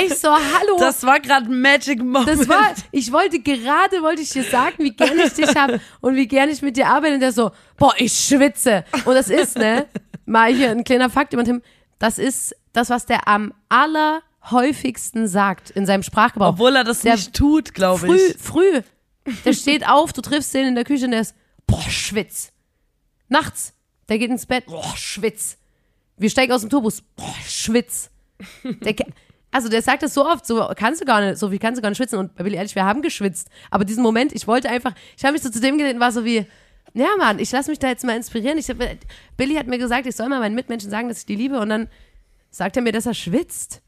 [0.02, 0.76] Ich so, hallo.
[0.78, 2.28] Das war gerade Magic Moment.
[2.28, 6.16] Das war, ich wollte gerade, wollte ich dir sagen, wie gerne ich dich habe und
[6.16, 7.14] wie gerne ich mit dir arbeite.
[7.14, 8.84] Und der so, boah, ich schwitze.
[9.04, 9.86] Und das ist, ne,
[10.26, 11.62] mal hier ein kleiner Fakt über Tim,
[11.98, 16.54] das ist das, was der am allerhäufigsten sagt in seinem Sprachgebrauch.
[16.54, 18.36] Obwohl er das Der nicht tut, glaube früh, ich.
[18.38, 18.82] früh.
[19.44, 21.34] Der steht auf, du triffst den in der Küche und der ist,
[21.66, 22.52] boah, schwitz.
[23.28, 23.74] Nachts,
[24.08, 25.58] der geht ins Bett, boah, schwitz.
[26.16, 28.10] Wir steigen aus dem Tourbus, boah, schwitz.
[28.64, 28.94] Der,
[29.50, 31.82] also der sagt das so oft, so kannst du gar nicht, so wie kannst du
[31.82, 32.18] gar nicht schwitzen.
[32.18, 33.48] Und Billy Eilish, wir haben geschwitzt.
[33.70, 36.24] Aber diesen Moment, ich wollte einfach, ich habe mich so zu dem gelehnt war so
[36.24, 36.46] wie,
[36.92, 38.58] ja Mann, ich lasse mich da jetzt mal inspirieren.
[38.58, 38.66] Ich
[39.36, 41.60] Billy hat mir gesagt, ich soll mal meinen Mitmenschen sagen, dass ich die liebe.
[41.60, 41.88] Und dann
[42.50, 43.80] sagt er mir, dass er schwitzt.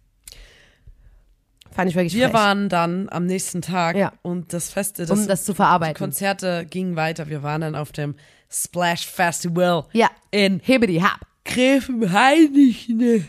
[1.77, 4.13] Fand ich wirklich Wir frech, waren dann am nächsten Tag Ja.
[4.23, 5.95] und das Feste, das, um das zu verarbeiten.
[5.95, 7.29] die Konzerte gingen weiter.
[7.29, 8.15] Wir waren dann auf dem
[8.51, 10.11] Splash Festival Ja.
[10.31, 11.21] in Hebedi hab.
[11.45, 13.29] Gräfenhainichen.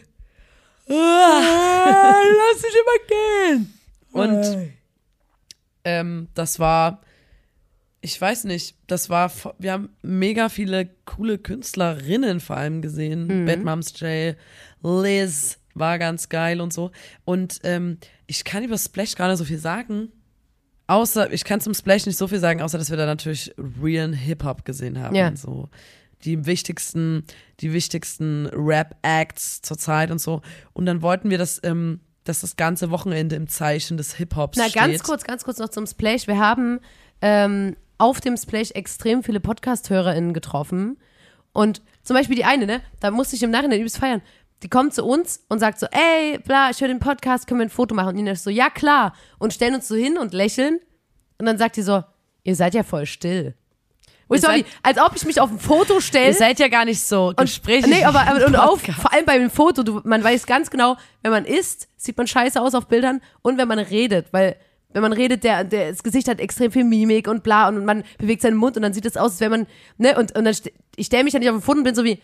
[0.89, 2.13] Ah,
[2.53, 3.73] lass dich immer gehen.
[4.11, 4.71] Und
[5.83, 7.01] ähm, das war,
[8.01, 13.27] ich weiß nicht, das war, wir haben mega viele coole Künstlerinnen vor allem gesehen.
[13.27, 13.45] Mhm.
[13.45, 14.35] Bad Moms J,
[14.81, 16.91] Liz war ganz geil und so.
[17.25, 20.11] Und ähm, ich kann über Splash gar nicht so viel sagen.
[20.87, 24.13] Außer, ich kann zum Splash nicht so viel sagen, außer dass wir da natürlich realen
[24.13, 25.15] Hip-Hop gesehen haben.
[25.15, 25.35] Ja.
[25.35, 25.69] So
[26.23, 27.23] die wichtigsten,
[27.59, 30.41] die wichtigsten Rap-Acts zur Zeit und so.
[30.73, 34.69] Und dann wollten wir, dass, ähm, dass das ganze Wochenende im Zeichen des Hip-Hops Na,
[34.69, 34.75] steht.
[34.75, 36.27] ganz kurz, ganz kurz noch zum Splash.
[36.27, 36.79] Wir haben
[37.21, 40.97] ähm, auf dem Splash extrem viele Podcast-HörerInnen getroffen.
[41.53, 44.21] Und zum Beispiel die eine, ne, da musste ich im Nachhinein übelst feiern.
[44.63, 47.65] Die kommt zu uns und sagt so, ey, bla, ich höre den Podcast, können wir
[47.67, 48.09] ein Foto machen?
[48.09, 49.13] Und Nina ist so, ja, klar.
[49.37, 50.79] Und stellen uns so hin und lächeln.
[51.37, 52.03] Und dann sagt die so,
[52.43, 53.53] ihr seid ja voll still.
[54.27, 56.27] Wo ich Ihr so, seid- wie, als ob ich mich auf ein Foto stelle.
[56.27, 57.87] Ihr seid ja gar nicht so gesprächig.
[57.87, 60.97] Nee, aber, aber und auf, vor allem bei dem Foto, du, man weiß ganz genau,
[61.21, 64.55] wenn man isst, sieht man scheiße aus auf Bildern und wenn man redet, weil
[64.89, 68.03] wenn man redet, der, der, das Gesicht hat extrem viel Mimik und bla und man
[68.17, 69.67] bewegt seinen Mund und dann sieht es aus, als wenn man,
[69.97, 70.55] ne, und, und dann,
[70.95, 72.19] ich stelle mich ja nicht auf den Foto und bin so wie,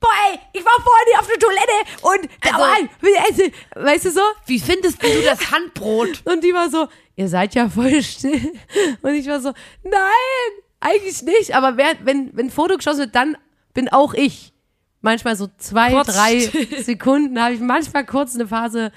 [0.00, 3.52] boah ey, ich war vorhin auf der Toilette und da Also- war wie-
[3.84, 4.20] weißt du so?
[4.46, 6.22] Wie findest du das Handbrot?
[6.24, 8.52] Und die war so, ihr seid ja voll still.
[9.02, 11.54] Und ich war so, nein, eigentlich nicht.
[11.54, 13.36] Aber wer, wenn, wenn ein Foto geschossen wird, dann
[13.74, 14.52] bin auch ich.
[15.00, 16.82] manchmal so zwei, Kurz drei still.
[16.84, 18.92] Sekunden, habe ich manchmal kurz eine Phase,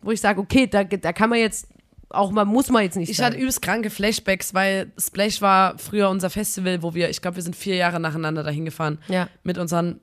[0.00, 1.68] wo ich sage, okay, da, da kann man jetzt
[2.10, 3.28] auch mal, muss man jetzt nicht Ich sagen.
[3.32, 7.42] hatte übelst kranke Flashbacks, weil Splash war früher unser Festival, wo wir, ich glaube, wir
[7.42, 8.98] sind vier Jahre nacheinander dahin gefahren.
[9.08, 9.28] Ja.
[9.44, 10.01] Mit unseren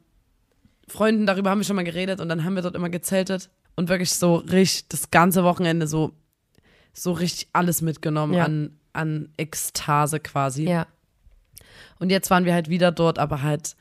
[0.89, 3.89] Freunden, darüber haben wir schon mal geredet und dann haben wir dort immer gezeltet und
[3.89, 6.11] wirklich so richtig das ganze Wochenende so,
[6.93, 8.45] so richtig alles mitgenommen Ja.
[8.45, 10.63] an, an Ekstase quasi.
[10.69, 10.87] ja.
[11.99, 13.75] Und jetzt waren wir halt wieder dort, aber halt,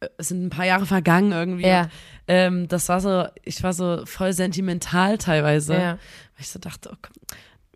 [0.00, 1.66] äh, es sind ein paar Jahre vergangen irgendwie.
[1.66, 1.82] Ja.
[1.82, 1.90] Und,
[2.28, 5.74] ähm, das war so, ich war so voll sentimental teilweise.
[5.74, 5.90] Ja.
[5.92, 5.98] Weil
[6.40, 7.12] ich so dachte, oh, komm,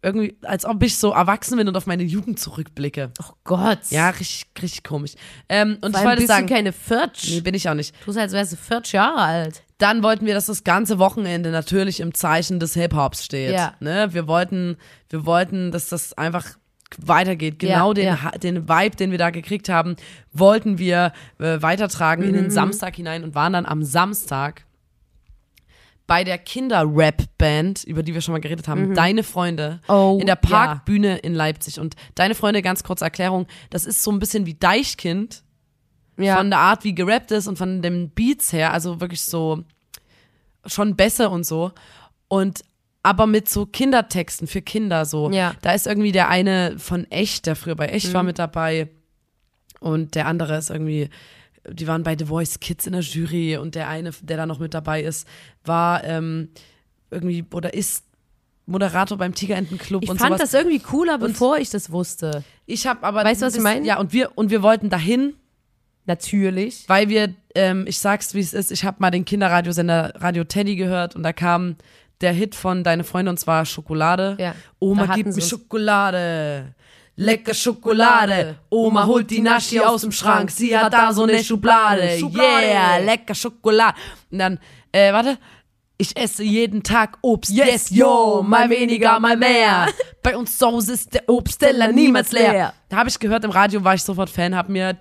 [0.07, 3.11] irgendwie, als ob ich so erwachsen bin und auf meine Jugend zurückblicke.
[3.21, 3.81] Oh Gott.
[3.91, 5.13] Ja, richtig, richtig komisch.
[5.49, 7.31] Ähm, und Vor ich wollte bist sagen, du keine 40.
[7.35, 7.95] nee, bin ich auch nicht.
[8.03, 9.63] Du bist, als wärst du 40 Jahre alt.
[9.79, 13.53] Dann wollten wir, dass das ganze Wochenende natürlich im Zeichen des Hip-Hops steht.
[13.53, 13.75] Ja.
[13.81, 14.09] Ne?
[14.15, 14.77] Wir wollten,
[15.11, 16.45] wir wollten, dass das einfach
[16.99, 17.59] weitergeht.
[17.59, 18.31] Genau Ja, den, ja.
[18.39, 19.97] Den Vibe, den wir da gekriegt haben,
[20.33, 22.35] wollten wir äh, weitertragen in Mhm.
[22.35, 24.66] den Samstag hinein und waren dann am Samstag
[26.07, 29.95] bei der Kinder-Rap-Band, über die wir schon mal geredet haben, Deine Freunde, Mhm.
[29.95, 31.81] Oh, in der Parkbühne in Leipzig.
[31.81, 35.43] Und Deine Freunde, ganz kurze Erklärung, das ist so ein bisschen wie Deichkind,
[36.17, 36.37] Ja.
[36.37, 39.65] von der Art, wie gerappt ist und von den Beats her, also wirklich so
[40.65, 41.73] schon besser und so.
[42.29, 42.63] Und
[43.03, 45.31] aber mit so Kindertexten für Kinder so.
[45.31, 45.55] Ja.
[45.63, 48.89] Da ist irgendwie der eine von Echt, der früher bei Echt war mit dabei.
[49.79, 51.09] Und der andere ist irgendwie,
[51.71, 54.59] die waren bei The Voice Kids in der Jury und der eine, der da noch
[54.59, 55.27] mit dabei ist,
[55.65, 56.51] war ähm,
[57.11, 58.05] irgendwie oder ist
[58.67, 60.51] Moderator beim Tigerentenclub ich und fand sowas.
[60.51, 62.43] das irgendwie cooler, bevor ich das wusste.
[62.67, 63.87] ich habe aber Weißt du, was ich meine?
[63.87, 65.35] Ja, und wir und wir wollten dahin
[66.07, 66.85] Natürlich.
[66.89, 70.77] weil wir, ähm, ich sag's wie es ist, ich habe mal den Kinderradiosender Radio Teddy
[70.77, 71.77] gehört und da kam
[72.21, 74.37] der Hit von Deine Freunde und zwar Schokolade.
[74.41, 76.75] Ja, Oma gibt mir Schokolade.
[77.17, 78.57] Lecker Schokolade.
[78.71, 80.51] Oma holt die Naschi aus dem Schrank.
[80.51, 82.19] Sie hat da so eine Schublade.
[82.19, 82.67] Schublade.
[82.67, 83.97] Yeah, lecker Schokolade.
[84.31, 84.59] Und dann,
[84.93, 85.39] äh, warte.
[85.99, 87.51] Ich esse jeden Tag Obst.
[87.51, 89.87] Yes, yo, mal weniger, mal mehr.
[90.23, 92.75] Bei uns zu Hause ist der Obstteller niemals leer.
[92.91, 94.99] Da habe ich gehört im Radio, war ich sofort Fan, hab mir,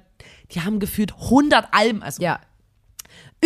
[0.51, 2.39] die haben gefühlt 100 Alben, also Ja.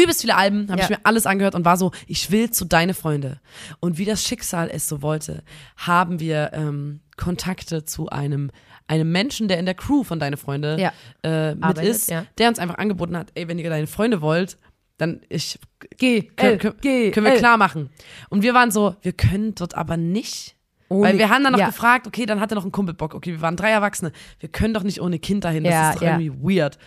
[0.02, 0.84] Übelst viele Alben, habe Ja.
[0.86, 3.40] ich mir alles angehört und war so, ich will zu deine Freunde.
[3.80, 5.44] Und wie das Schicksal es so wollte,
[5.78, 8.52] haben wir ähm, Kontakte zu einem
[8.88, 10.92] einem Menschen, der in der Crew von deine Freunde Ja.
[11.22, 12.26] äh, mit Arbeitet, ist, ja.
[12.40, 14.58] der uns einfach angeboten hat, ey, wenn ihr deine Freunde wollt,
[14.98, 15.60] dann ich
[15.98, 16.76] Geh, können, können,
[17.12, 17.92] können wir klar machen.
[18.30, 20.56] Und wir waren so, wir können dort aber nicht.
[20.90, 21.68] Ohne- Weil wir haben dann noch ja.
[21.68, 23.14] gefragt, okay, dann hatte noch ein Kumpel Bock.
[23.14, 24.12] Okay, wir waren drei Erwachsene.
[24.40, 25.64] Wir können doch nicht ohne Kind dahin.
[25.64, 26.20] Das Ja, ist doch ja.
[26.20, 26.80] irgendwie weird.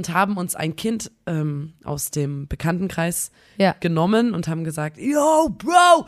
[0.00, 3.74] Und haben uns ein Kind ähm, aus dem Bekanntenkreis Ja.
[3.80, 6.06] genommen und haben gesagt, yo, Bro,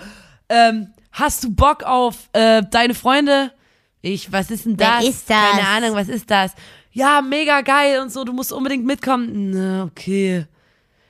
[0.48, 3.52] ähm, hast du Bock auf äh, deine Freunde?
[4.00, 5.04] Ich, was ist denn Wer das?
[5.04, 5.36] ist das?
[5.36, 6.52] Keine Ahnung, was ist das?
[6.90, 9.50] Ja, mega geil und so, du musst unbedingt mitkommen.
[9.50, 10.46] Na, okay.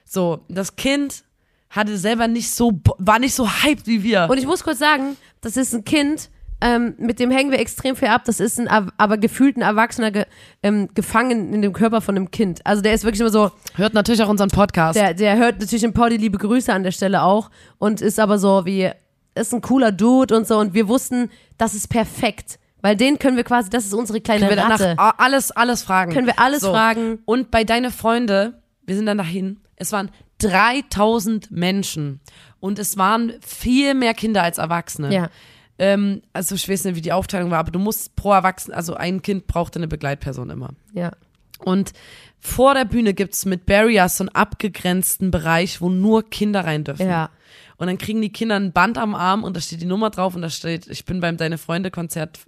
[0.04, 1.22] So, das Kind
[1.70, 4.26] hatte selber nicht so, war nicht so hyped wie wir.
[4.28, 6.30] Und ich muss kurz sagen, das ist ein Kind,
[6.62, 8.22] ähm, mit dem hängen wir extrem viel ab.
[8.24, 10.24] Das ist ein, aber gefühlt ein Erwachsener ge,
[10.62, 12.64] ähm, gefangen in dem Körper von einem Kind.
[12.64, 14.96] Also der ist wirklich immer so, Hört natürlich auch unseren Podcast.
[14.98, 18.38] der, der hört natürlich im Poddy liebe Grüße an der Stelle auch und ist aber
[18.38, 18.90] so wie,
[19.34, 22.58] ist ein cooler Dude und so und wir wussten, das ist perfekt.
[22.80, 25.18] Weil den können wir quasi, das ist unsere kleine Können wir danach Ratte.
[25.18, 26.12] alles, alles fragen.
[26.12, 27.20] Können wir alles fragen.
[27.24, 32.20] Und bei deine Freunde, wir sind dann dahin, es waren 3000 Menschen
[32.60, 35.12] und es waren viel mehr Kinder als Erwachsene.
[35.14, 35.28] Ja.
[35.78, 38.94] Ähm, also ich weiß nicht, wie die Aufteilung war, aber du musst pro Erwachsenen, also
[38.94, 40.70] ein Kind brauchte eine Begleitperson immer.
[40.92, 41.12] Ja.
[41.58, 41.92] Und
[42.40, 47.08] vor der Bühne gibt's mit Barriers so einen abgegrenzten Bereich, wo nur Kinder rein dürfen.
[47.08, 47.30] Ja.
[47.76, 50.34] Und dann kriegen die Kinder ein Band am Arm und da steht die Nummer drauf
[50.36, 52.40] und da steht, ich bin beim Deine Freunde Konzert,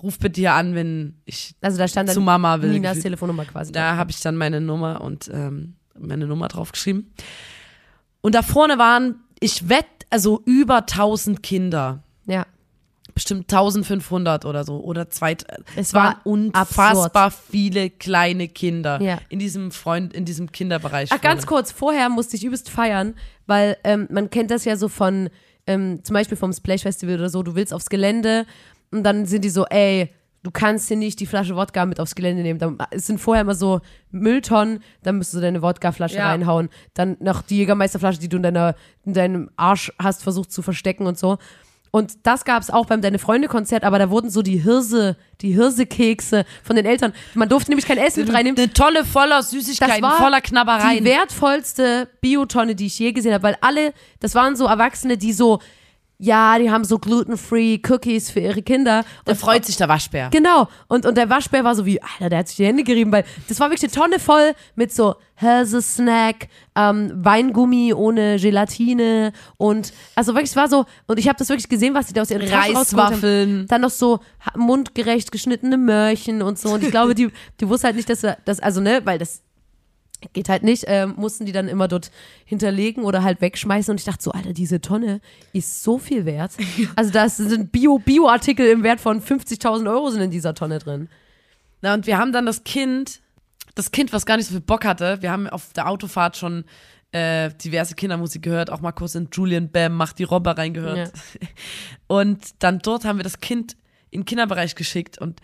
[0.00, 2.70] ruf bitte hier an, wenn ich Also da stand zu Mama will.
[2.70, 3.00] Ninas.
[3.00, 3.72] Telefonnummer quasi.
[3.72, 7.12] Da habe ich dann meine Nummer und ähm, meine Nummer draufgeschrieben.
[8.20, 12.02] Und da vorne waren, ich wette, also über 1000 Kinder.
[12.26, 12.46] ja.
[13.16, 14.78] Bestimmt 1500 oder so.
[14.78, 15.38] Oder zwei.
[15.74, 19.18] Es waren war unfassbar viele kleine Kinder Ja.
[19.30, 21.08] in diesem Freund, in diesem Kinderbereich.
[21.10, 23.14] Ach, ganz kurz, vorher musste ich übelst feiern,
[23.46, 25.30] weil ähm, man kennt das ja so von,
[25.66, 28.44] ähm, zum Beispiel vom Splash Festival oder so, du willst aufs Gelände
[28.92, 30.10] und dann sind die so, ey,
[30.42, 32.58] du kannst hier nicht die Flasche Wodka mit aufs Gelände nehmen.
[32.60, 36.28] Dann, es sind vorher immer so Mülltonnen, dann müsstest du deine Wodkaflasche Ja.
[36.28, 36.68] reinhauen.
[36.92, 38.74] Dann noch die Jägermeisterflasche, die du in, deiner,
[39.06, 41.38] in deinem Arsch hast versucht zu verstecken und so.
[41.96, 45.52] Und das gab es auch beim Deine Freunde-Konzert, aber da wurden so die Hirse, die
[45.52, 47.14] Hirsekekse von den Eltern.
[47.32, 48.58] Man durfte nämlich kein Essen mit reinnehmen.
[48.58, 51.02] Eine tolle, voller Süßigkeiten, voller Knabbereien.
[51.02, 55.32] die wertvollste Biotonne, die ich je gesehen habe, weil alle, das waren so Erwachsene, die
[55.32, 55.60] so
[56.18, 59.04] ja, die haben so gluten-free Cookies für ihre Kinder.
[59.24, 60.30] Da Und freut sich der Waschbär.
[60.30, 60.68] Genau.
[60.88, 63.24] Und, und der Waschbär war so wie, Alter, der hat sich die Hände gerieben, weil
[63.48, 70.32] das war wirklich eine Tonne voll mit so Snack, ähm, Weingummi ohne Gelatine und also
[70.32, 72.48] wirklich, es war so, und ich habe das wirklich gesehen, was die da aus ihren
[72.48, 73.66] Reiswaffeln.
[73.66, 74.20] Dann noch so
[74.54, 76.70] mundgerecht geschnittene Möhrchen und so.
[76.70, 79.42] Und ich glaube, die, die wusste halt nicht, dass er, das, also ne, weil das
[80.32, 82.10] geht halt nicht, ähm, mussten die dann immer dort
[82.44, 83.90] hinterlegen oder halt wegschmeißen.
[83.92, 85.20] Und ich dachte so, Alter, diese Tonne
[85.52, 86.52] ist so viel wert.
[86.96, 91.08] Also da sind Bio- Bio-Artikel im Wert von 50.000 Euro sind in dieser Tonne drin.
[91.82, 93.20] Na, und wir haben dann das Kind,
[93.74, 96.64] das Kind, was gar nicht so viel Bock hatte, wir haben auf der Autofahrt schon
[97.12, 101.12] äh, diverse Kindermusik gehört, auch mal kurz in Julian Bam, macht die Robber reingehört.
[102.06, 103.76] Und dann dort haben wir das Kind
[104.10, 105.40] in den Kinderbereich geschickt und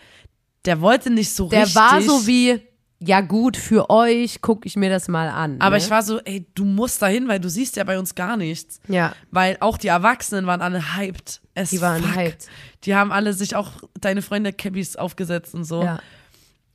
[0.65, 1.75] der wollte nicht so Der richtig.
[1.75, 2.61] war so wie,
[3.05, 5.59] ja gut, für euch gucke ich mir das mal an.
[5.59, 5.83] Aber ne?
[5.83, 8.37] ich war so, ey, du musst da hin, weil du siehst ja bei uns gar
[8.37, 8.79] nichts.
[8.87, 9.13] Ja.
[9.31, 11.41] Weil auch die Erwachsenen waren alle hyped.
[11.53, 12.15] Es Die waren fuck.
[12.15, 12.47] hyped.
[12.83, 15.83] Die haben alle sich auch deine Freunde Cabbies aufgesetzt und so.
[15.83, 15.99] Ja.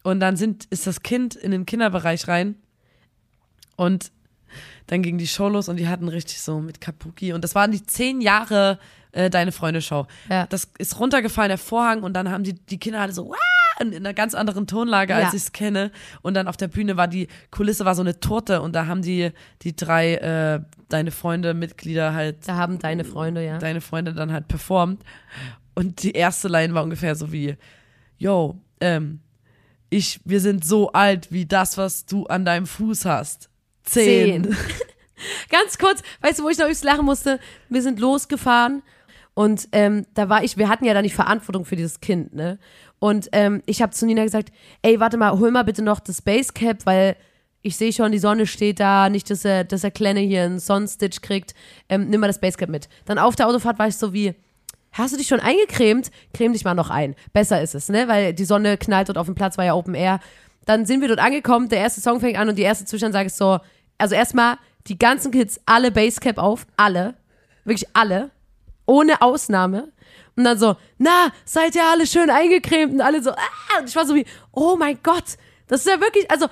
[0.03, 2.57] Und dann sind, ist das Kind in den Kinderbereich rein
[3.77, 4.11] und
[4.87, 7.73] dann ging die Show los und die hatten richtig so mit Kapuki und das waren
[7.73, 8.79] die zehn Jahre
[9.13, 10.07] äh, Deine Freunde Show.
[10.31, 10.47] Ja.
[10.47, 13.58] Das ist runtergefallen, der Vorhang und dann haben die, die Kinder alle so, Wah!
[13.81, 15.29] In einer ganz anderen Tonlage, als Ja.
[15.31, 15.91] ich es kenne.
[16.23, 19.03] Und dann auf der Bühne war die Kulisse war so eine Torte und da haben
[19.03, 19.31] die,
[19.63, 23.59] die drei äh, Deine Freunde, Mitglieder halt Da haben deine Freunde, ja.
[23.59, 25.03] deine Freunde dann halt performt.
[25.75, 27.57] Und die erste Line war ungefähr so wie,
[28.17, 29.21] yo, ähm,
[29.91, 33.51] ich, wir sind so alt wie das, was du an deinem Fuß hast.
[33.85, 34.45] Zehn.
[34.45, 34.57] Zehn.
[35.51, 37.39] Ganz kurz, weißt du, wo ich noch übelst lachen musste?
[37.69, 38.83] Wir sind losgefahren
[39.35, 42.59] und ähm, da war ich, wir hatten ja dann die Verantwortung für dieses Kind, ne?
[42.99, 46.23] Und ähm, ich habe zu Nina gesagt, ey, warte mal, hol mal bitte noch das
[46.23, 47.17] Basecap, weil
[47.63, 50.59] ich sehe schon, die Sonne steht da, nicht, dass er, dass er Kleine hier einen
[50.59, 51.55] Sonnenstitch kriegt.
[51.89, 52.89] Ähm, nimm mal das Basecap mit.
[53.05, 54.35] Dann auf der Autofahrt war ich so wie,
[54.93, 56.11] hast du dich schon eingecremt?
[56.35, 57.15] Creme dich mal noch ein.
[57.33, 58.09] Besser ist es, ne?
[58.09, 60.21] Weil die Sonne knallt dort auf dem Platz, war ja Open Air.
[60.67, 63.39] Dann sind wir dort angekommen, der erste Song fängt an und die erste Zwischensage ist
[63.39, 63.59] so,
[63.97, 64.57] also erstmal
[64.87, 67.15] die ganzen Kids alle Basecap auf, alle,
[67.65, 68.31] wirklich alle,
[68.87, 69.89] ohne Ausnahme.
[70.39, 73.97] Und dann so, na, seid ihr alle schön eingecremt und alle so, ah, und ich
[73.97, 76.47] war so wie, oh mein Gott, das ist ja wirklich, also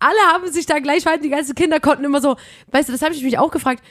[0.00, 2.36] alle haben sich da gleich verhalten, die ganzen Kinder konnten immer so,
[2.72, 3.82] weißt du, das habe ich mich auch gefragt,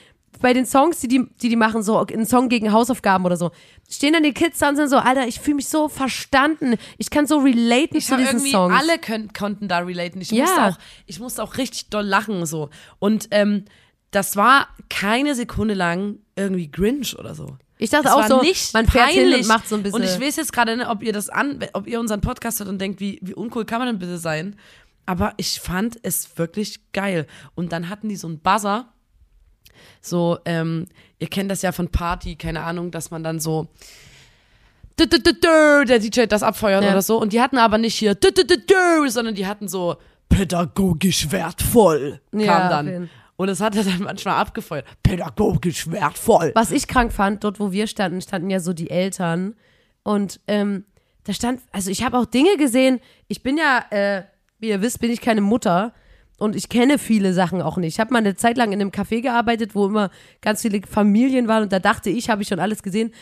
[0.41, 3.51] bei den Songs, die die, die, die machen, so ein Song gegen Hausaufgaben oder so,
[3.89, 7.09] stehen dann die Kids da und sind so, Alter, ich fühle mich so verstanden, ich
[7.09, 8.75] kann so relaten Ich zu diesen irgendwie, Songs.
[8.77, 10.21] alle können, konnten da relaten.
[10.21, 10.43] Ich, Ja.
[10.45, 12.69] musste auch, ich musste auch richtig doll lachen so.
[12.99, 13.65] Und ähm,
[14.12, 17.57] das war keine Sekunde lang irgendwie Grinch oder so.
[17.81, 20.01] Ich dachte Es auch so, nicht man fährt hin und macht so ein bisschen.
[20.01, 22.67] Und ich weiß jetzt gerade, ne, ob ihr das an, ob ihr unseren Podcast hört
[22.67, 24.57] und denkt, wie, wie uncool kann man denn bitte sein?
[25.05, 27.25] Aber ich fand es wirklich geil.
[27.55, 28.89] Und dann hatten die so einen Buzzer.
[30.01, 30.87] So, ähm,
[31.19, 33.69] ihr kennt das ja von Party, keine Ahnung, dass man dann so
[35.85, 36.91] der DJ das abfeuert Ja.
[36.91, 37.17] oder so.
[37.19, 38.13] Und die hatten aber nicht hier
[39.09, 39.95] sondern die hatten so
[40.27, 42.19] pädagogisch wertvoll.
[42.33, 43.09] Ja, kam auf dann.
[43.39, 44.86] Und es hat er dann manchmal abgefeuert.
[45.02, 46.52] Pädagogisch wertvoll.
[46.56, 49.56] Was ich krank fand, dort wo wir standen, standen ja so die Eltern.
[50.04, 50.84] Und ähm,
[51.23, 52.99] da stand, also ich habe auch Dinge gesehen.
[53.30, 54.23] Ich bin ja, äh,
[54.60, 55.93] wie ihr wisst, bin ich keine Mutter.
[56.38, 57.93] Und ich kenne viele Sachen auch nicht.
[57.93, 61.47] Ich habe mal eine Zeit lang in einem Café gearbeitet, wo immer ganz viele Familien
[61.47, 61.63] waren.
[61.63, 63.13] Und da dachte ich, habe ich schon alles gesehen.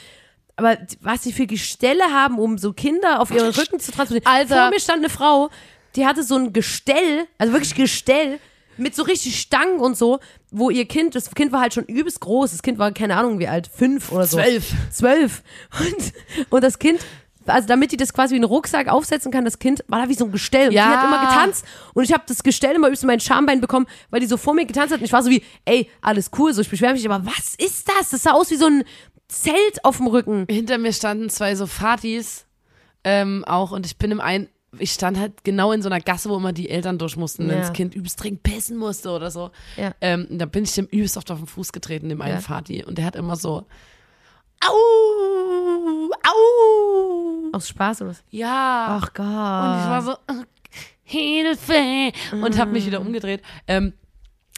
[0.56, 4.36] Aber was sie für Gestelle haben, um so Kinder auf ihren Rücken zu transportieren.
[4.36, 4.64] Alter.
[4.64, 5.52] Vor mir stand eine Frau,
[5.96, 8.40] die hatte so ein Gestell, also wirklich Gestell,
[8.78, 10.20] mit so richtig Stangen und so,
[10.52, 12.52] wo ihr Kind, das Kind war halt schon übelst groß.
[12.52, 14.38] Das Kind war, keine Ahnung, wie alt, fünf oder so.
[14.38, 14.74] Zwölf.
[14.92, 15.44] Zwölf.
[15.80, 16.14] Und,
[16.50, 17.00] und das Kind,
[17.46, 20.14] also damit die das quasi wie einen Rucksack aufsetzen kann, das Kind war da wie
[20.14, 20.68] so ein Gestell.
[20.68, 20.90] Und Ja.
[20.92, 21.66] die hat immer getanzt.
[21.94, 24.54] Und ich habe das Gestell immer übelst in mein Schambein bekommen, weil die so vor
[24.54, 25.00] mir getanzt hat.
[25.00, 27.88] Und ich war so wie, ey, alles cool, so ich beschwere mich, aber was ist
[27.90, 28.10] das?
[28.10, 28.84] Das sah aus wie so ein
[29.30, 30.46] Zelt auf dem Rücken.
[30.50, 32.46] Hinter mir standen zwei so Fatis
[33.04, 34.48] ähm, auch und ich bin im einen,
[34.80, 37.56] ich stand halt genau in so einer Gasse, wo immer die Eltern durch mussten, wenn
[37.56, 37.62] Ja.
[37.62, 39.52] das Kind übelst dringend pissen musste oder so.
[39.78, 39.92] Ja.
[40.02, 42.42] Ähm, da bin ich dem übelst oft auf den Fuß getreten, dem einen Ja.
[42.42, 42.84] Fati.
[42.84, 43.66] Und der hat immer so,
[44.66, 48.24] au, au, Aus Spaß oder was?
[48.30, 49.00] ja.
[49.02, 49.26] Ach Gott.
[49.26, 50.16] Und ich war so,
[51.04, 52.12] Hilfe.
[52.34, 53.42] Und hab mich wieder umgedreht.
[53.68, 53.94] Ähm,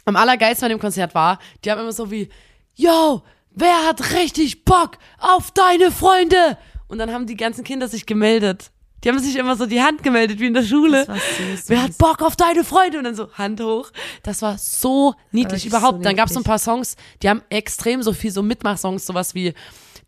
[0.04, 2.28] am allergeilsten bei dem Konzert war, die haben immer so wie,
[2.74, 6.58] yo, wer hat richtig Bock auf deine Freunde?
[6.88, 8.72] Und dann haben die ganzen Kinder sich gemeldet.
[9.02, 11.04] Die haben sich immer so die Hand gemeldet, wie in der Schule.
[11.04, 11.68] Süß.
[11.68, 12.98] Wer hat Bock auf deine Freunde?
[12.98, 13.90] Und dann so Hand hoch.
[14.22, 15.98] Das war so niedlich überhaupt.
[15.98, 19.06] so dann gab es so ein paar Songs, die haben extrem so viel so Mitmachsongs,
[19.06, 19.54] sowas wie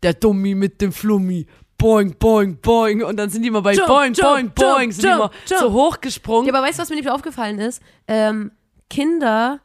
[0.03, 1.47] Der Dummi mit dem Flummi.
[1.77, 3.03] Boing, boing, boing.
[3.03, 5.31] Und dann sind die immer bei Jump, Boing, jump, boing, boing, jump, sind die immer
[5.45, 6.47] so hochgesprungen.
[6.47, 7.81] Ja, aber weißt du, was mir nicht aufgefallen ist?
[8.07, 8.51] Ähm,
[8.89, 9.59] Kinder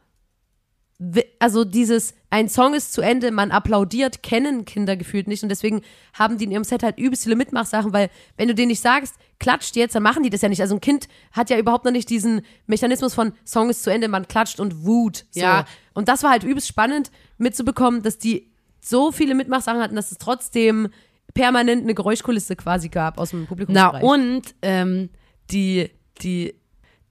[1.39, 5.81] also dieses, ein Song ist zu Ende, man applaudiert, kennen Kinder gefühlt nicht und deswegen
[6.13, 9.15] haben die in ihrem Set halt übelst viele Mitmachsachen, weil wenn du denen nicht sagst,
[9.39, 10.61] klatscht jetzt, dann machen die das ja nicht.
[10.61, 14.09] Also ein Kind hat ja überhaupt noch nicht diesen Mechanismus von Song ist zu Ende,
[14.09, 15.25] man klatscht und wut.
[15.31, 15.39] So.
[15.39, 15.65] Ja.
[15.93, 20.17] Und das war halt übelst spannend mitzubekommen, dass die so viele Mitmachsachen hatten, dass es
[20.17, 20.89] trotzdem
[21.33, 23.73] permanent eine Geräuschkulisse quasi gab aus dem Publikum.
[23.73, 25.09] Na und ähm,
[25.51, 25.89] die,
[26.21, 26.55] die,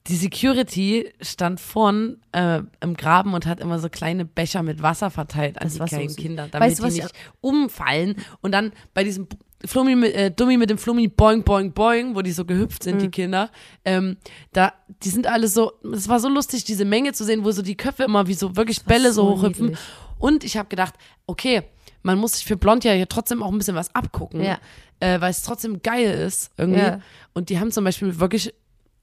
[0.07, 5.11] die Security stand vorn äh, im Graben und hat immer so kleine Becher mit Wasser
[5.11, 6.17] verteilt an die war so kleinen süß.
[6.17, 8.15] Kinder, damit Weißt die ich- nicht umfallen.
[8.41, 9.27] Und dann bei diesem
[9.65, 12.95] Flummi mit, äh, Dummi mit dem Flummi boing, boing, boing, wo die so gehüpft sind,
[12.95, 12.99] Mhm.
[13.01, 13.51] die Kinder,
[13.83, 14.15] ähm,
[14.53, 17.61] da, die sind alle so, es war so lustig, diese Menge zu sehen, wo so
[17.61, 19.65] die Köpfe immer wie so wirklich Bälle so so hochhüpfen.
[19.67, 19.85] niedlich.
[20.17, 20.93] Und ich habe gedacht,
[21.27, 21.63] okay,
[22.03, 24.59] man muss sich für Blond ja hier trotzdem auch ein bisschen was abgucken, Ja.
[25.01, 26.79] äh, weil es trotzdem geil ist irgendwie.
[26.79, 27.01] Ja.
[27.33, 28.53] Und die haben zum Beispiel wirklich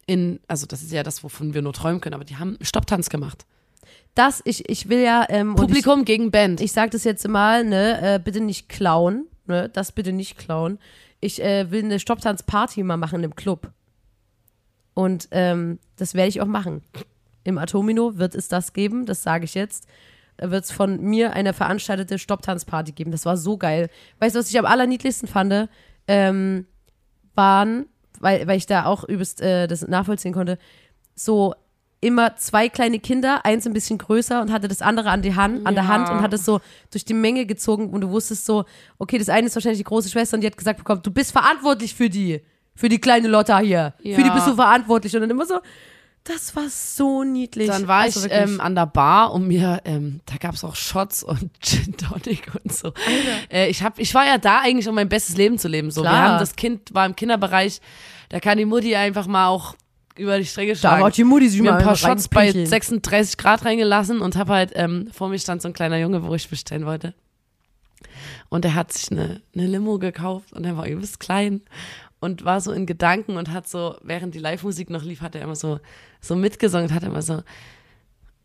[0.06, 2.64] in, also das ist ja das, wovon wir nur träumen können, aber die haben einen
[2.64, 3.44] Stopptanz gemacht.
[4.14, 6.60] Das, ich, ich will ja, ähm, und ich, Publikum gegen Band.
[6.60, 10.78] ich sag das jetzt mal, ne, äh, bitte nicht klauen, ne, das bitte nicht klauen.
[11.20, 13.70] Ich äh, will eine Stopptanzparty mal machen im Club.
[14.94, 16.82] Und ähm, das werde ich auch machen.
[17.44, 19.86] Im Atomino wird es das geben, das sage ich jetzt.
[20.36, 23.10] Da wird es von mir eine veranstaltete Stopptanzparty geben.
[23.10, 23.90] Das war so geil.
[24.18, 25.68] Weißt du, was ich am allerniedlichsten fand?
[26.08, 26.66] Ähm,
[27.34, 27.86] waren,
[28.20, 30.58] weil, weil ich da auch übelst äh, das nachvollziehen konnte,
[31.14, 31.54] so
[32.00, 35.66] immer zwei kleine Kinder, eins ein bisschen größer und hatte das andere an, die Hand,
[35.66, 35.88] an der Ja.
[35.88, 38.64] Hand und hat es so durch die Menge gezogen und du wusstest so,
[38.98, 41.32] okay, das eine ist wahrscheinlich die große Schwester und die hat gesagt bekommen, du bist
[41.32, 42.42] verantwortlich für die,
[42.74, 43.94] für die kleine Lotta hier.
[43.98, 44.34] Für die Ja.
[44.34, 45.58] bist du verantwortlich und dann immer so,
[46.26, 47.68] das war so niedlich.
[47.68, 51.22] Dann war Also ich ähm, an der Bar und mir, ähm, da gab's auch Shots
[51.22, 52.92] und Gin Tonic und so.
[53.50, 55.90] Äh, ich, hab, ich war ja da eigentlich, um mein bestes Leben zu leben.
[55.90, 57.80] So, wir haben das Kind war im Kinderbereich,
[58.28, 59.76] da kann die Mutti einfach mal auch
[60.16, 61.02] über die Strecke da schlagen.
[61.02, 62.66] war die Mutti sich mir mal ein paar Shots bei reinpicheln.
[62.66, 66.34] 36 Grad reingelassen und hab halt, ähm, vor mir stand so ein kleiner Junge, wo
[66.34, 67.14] ich bestellen wollte.
[68.48, 71.62] Und er hat sich eine, eine Limo gekauft und er war übelst klein
[72.26, 75.40] und war so in Gedanken und hat so, während die Live-Musik noch lief, hat er
[75.42, 75.80] immer so,
[76.20, 77.42] so mitgesungen und hat immer so,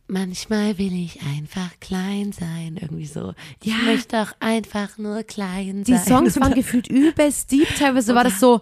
[0.07, 3.33] manchmal will ich einfach klein sein, irgendwie so.
[3.61, 3.77] Ich Ja.
[3.85, 6.05] möchte doch einfach nur klein Die sein.
[6.05, 7.67] Songs waren gefühlt übelst deep.
[7.77, 8.61] Teilweise war das so,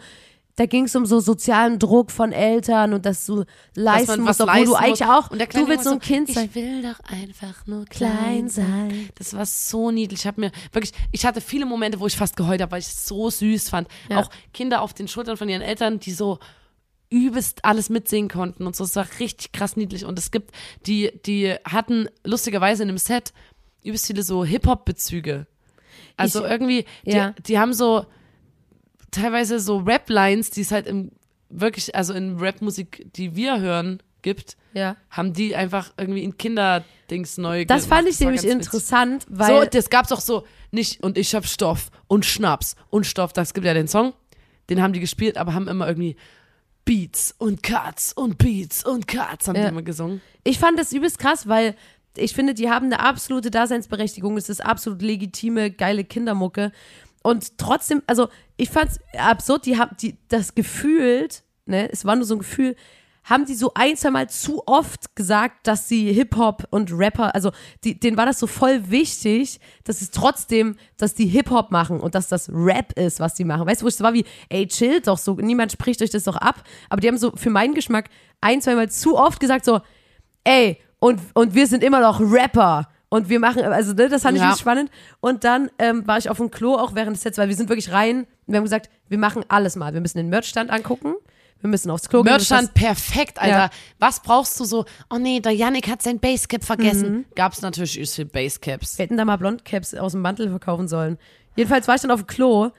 [0.59, 3.45] da ging es um so sozialen Druck von Eltern und dass du
[3.75, 6.49] leisten musst, obwohl leisten du eigentlich auch, Und der du willst so ein Kind sein.
[6.49, 8.65] Ich will doch einfach nur Klein sein.
[8.89, 9.09] sein.
[9.15, 10.19] Das war so niedlich.
[10.19, 12.87] Ich habe mir wirklich, ich hatte viele Momente, wo ich fast geheult habe, weil ich
[12.87, 13.87] es so süß fand.
[14.09, 14.19] Ja.
[14.19, 16.39] Auch Kinder auf den Schultern von ihren Eltern, die so
[17.09, 18.83] übelst alles mitsingen konnten und so.
[18.83, 20.03] Es war richtig krass niedlich.
[20.05, 20.51] Und es gibt,
[20.85, 23.33] die, die hatten lustigerweise in dem Set
[23.83, 25.47] übelst viele so Hip-Hop-Bezüge.
[26.17, 27.33] Also Ich- irgendwie, die, ja.
[27.47, 28.05] die haben so
[29.11, 31.11] teilweise so Rap-Lines, die es halt im
[31.49, 34.95] wirklich, also in Rap-Musik, die wir hören, gibt, Ja.
[35.09, 37.97] haben die einfach irgendwie in Kinderdings neu Das gemacht.
[37.99, 38.65] fand ich war nämlich ganz witzig.
[38.73, 43.05] interessant, weil So, das gab's auch so, nicht und ich hab Stoff und Schnaps und
[43.07, 44.13] Stoff, das gibt ja den Song,
[44.69, 46.15] den haben die gespielt, aber haben immer irgendwie
[46.85, 49.63] Beats und Cuts und Beats und Cuts haben Ja.
[49.63, 50.21] die immer gesungen.
[50.43, 51.75] ich fand das übelst krass, weil
[52.17, 54.35] ich finde, die haben eine absolute Daseinsberechtigung.
[54.37, 56.71] Es ist absolut legitime, geile Kindermucke.
[57.23, 62.25] Und trotzdem, also ich fand's absurd, die haben die das gefühlt, ne, es war nur
[62.25, 62.75] so ein Gefühl,
[63.29, 67.51] haben die so ein, zwei Mal zu oft gesagt, dass sie Hip-Hop und Rapper, also
[67.83, 72.15] die, denen war das so voll wichtig, dass es trotzdem, dass die Hip-Hop machen und
[72.15, 73.67] dass das Rap ist, was die machen.
[73.67, 76.23] Weißt du, wo ich so war wie, ey, chillt doch so, niemand spricht euch das
[76.23, 76.63] doch ab.
[76.89, 78.09] Aber die haben so für meinen Geschmack
[78.41, 79.81] ein, zwei Mal zu oft gesagt so,
[80.43, 82.89] ey, und, und wir sind immer noch Rapper.
[83.09, 84.55] Und wir machen, also ne, das fand ich Ja.
[84.55, 84.91] spannend.
[85.19, 87.69] Und dann ähm, war ich auf dem Klo auch während des Sets, weil wir sind
[87.69, 88.19] wirklich rein.
[88.19, 89.93] Und wir haben gesagt, wir machen alles mal.
[89.93, 91.15] Wir müssen den Merchstand angucken.
[91.61, 92.31] Wir müssen aufs Klo gehen.
[92.31, 93.57] Merchstand perfekt, Alter.
[93.57, 93.69] Ja.
[93.97, 94.85] Was brauchst du so?
[95.09, 97.25] Oh nee, der Yannick hat sein Basecap vergessen.
[97.35, 98.97] Gab's natürlich übelst viel Basecaps.
[98.97, 101.17] Wir hätten da mal Blondcaps aus dem Mantel verkaufen sollen.
[101.55, 102.69] Jedenfalls war ich dann auf dem Klo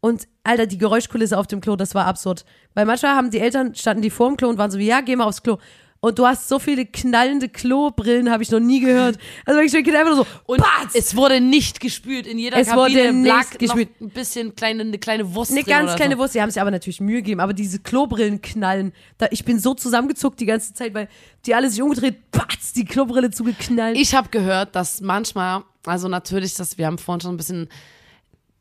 [0.00, 2.44] und Alter, die Geräuschkulisse auf dem Klo, das war absurd.
[2.74, 5.00] Weil manchmal haben die Eltern, standen die vor dem Klo und waren so wie, ja,
[5.00, 5.56] geh mal aufs Klo.
[6.00, 9.18] Und du hast so viele knallende Klobrillen, habe ich noch nie gehört.
[9.44, 10.94] Also ich denke einfach nur so, Und Batz!
[10.94, 12.26] es wurde nicht gespült.
[12.26, 14.00] In jeder Es wurde Kabine nicht lag gespült.
[14.00, 16.20] ein bisschen kleine, eine kleine Wurst Eine ganz kleine so.
[16.20, 19.58] Wurst, die haben sich aber natürlich Mühe gegeben, aber diese Klobrillen knallen, da, ich bin
[19.58, 21.08] so zusammengezuckt die ganze Zeit, weil
[21.46, 23.96] die alle sich umgedreht, batz, die Klobrille zugeknallt.
[23.96, 27.68] Ich habe gehört, dass manchmal, also natürlich, dass wir haben vorhin schon ein bisschen,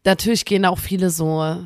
[0.06, 1.58] natürlich gehen auch viele so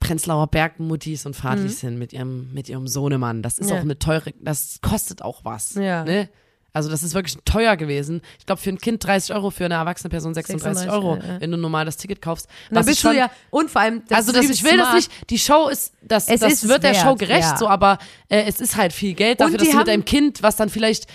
[0.00, 3.42] Prenzlauer Bergmuttis und Vatis hin mit ihrem, mit ihrem Sohnemann.
[3.42, 3.72] Das ist Mhm.
[3.72, 3.76] Ja.
[3.78, 5.74] auch eine teure, das kostet auch was.
[5.74, 6.04] Ja.
[6.04, 6.28] Ne?
[6.72, 8.22] Also das ist wirklich teuer gewesen.
[8.38, 11.34] Ich glaube für ein Kind 30 Euro, für eine erwachsene Person 36, 36, Euro, ja,
[11.34, 11.40] ja.
[11.40, 12.46] wenn du normal das Ticket kaufst.
[12.70, 14.82] Und dann bist du schon- ja, und vor allem, das also das, ich will das
[14.86, 14.94] smart.
[14.94, 17.56] nicht, die Show ist, das, Es das ist wird der wert, Show gerecht, ja.
[17.56, 17.98] so, aber
[18.28, 21.06] äh, es ist halt viel Geld dafür, dass du mit deinem Kind, was dann vielleicht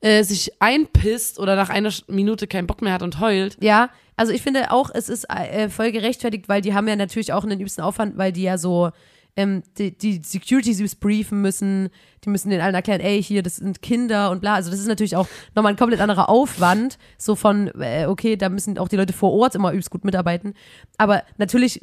[0.00, 3.56] äh, sich einpisst oder nach einer Minute keinen Bock mehr hat und heult.
[3.60, 7.32] Ja, also ich finde auch, es ist äh, voll gerechtfertigt, weil die haben ja natürlich
[7.32, 8.90] auch einen übsten Aufwand, weil die ja so
[9.38, 11.90] ähm, die, die Security briefen müssen,
[12.24, 14.54] die müssen den allen erklären, ey, hier, das sind Kinder und bla.
[14.54, 18.48] Also das ist natürlich auch nochmal ein komplett anderer Aufwand, so von, äh, okay, da
[18.48, 20.54] müssen auch die Leute vor Ort immer übelst gut mitarbeiten.
[20.96, 21.80] Aber natürlich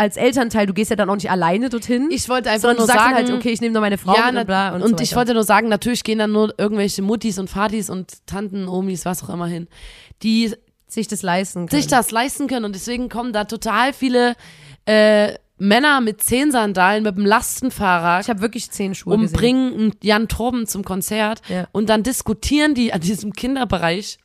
[0.00, 2.08] als Elternteil, du gehst ja dann auch nicht alleine dorthin.
[2.10, 4.46] Ich wollte einfach nur sagst sagen, halt, okay, ich nehme nur meine Frau ja, und
[4.46, 4.74] bla.
[4.74, 7.90] Und, und so ich wollte nur sagen, natürlich gehen dann nur irgendwelche Muttis und Vatis
[7.90, 9.68] und Tanten, Omis, was auch immer hin,
[10.22, 10.54] die
[10.86, 11.82] sich das leisten können.
[11.82, 14.36] sich das leisten können und deswegen kommen da total viele
[14.86, 19.36] äh, Männer mit Zehensandalen mit dem Lastenfahrrad ich habe wirklich zehn Schuhe und gesehen.
[19.36, 21.68] bringen Jan Torben zum Konzert Ja.
[21.72, 24.16] und dann diskutieren die an diesem Kinderbereich.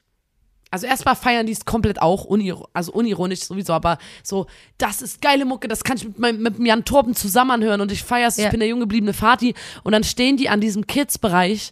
[0.75, 4.45] Also erstmal feiern die es komplett auch, unir also unironisch sowieso, aber so,
[4.77, 7.93] das ist geile Mucke, das kann ich mit, meinem, mit Jan Torben zusammen anhören und
[7.93, 8.45] ich feier's, Ja.
[8.45, 11.71] ich bin der jung gebliebene Vati und dann stehen die an diesem Kids-Bereich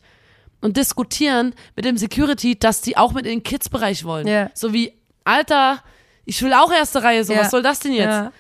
[0.61, 4.25] und diskutieren mit dem Security, dass die auch mit in den Kids-Bereich wollen.
[4.25, 4.49] Ja.
[4.53, 4.93] So wie,
[5.25, 5.83] Alter,
[6.23, 7.39] ich will auch erste Reihe, so, Ja.
[7.41, 8.31] was soll das denn jetzt?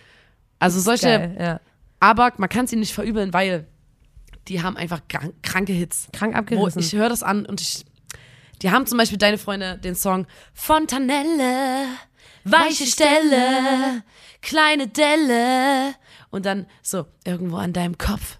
[0.59, 1.59] Also solche, geil,
[1.99, 3.67] aber man kann sie nicht verübeln, weil
[4.47, 6.07] die haben einfach krank, kranke Hits.
[6.13, 6.79] Krank Wo abgerissen.
[6.81, 7.83] ich höre das an und ich.
[8.63, 11.87] Die haben zum Beispiel deine Freunde den Song Fontanelle,
[12.43, 14.03] weiche Stelle,
[14.41, 15.93] kleine Delle.
[16.31, 18.39] Und dann so, irgendwo an deinem Kopf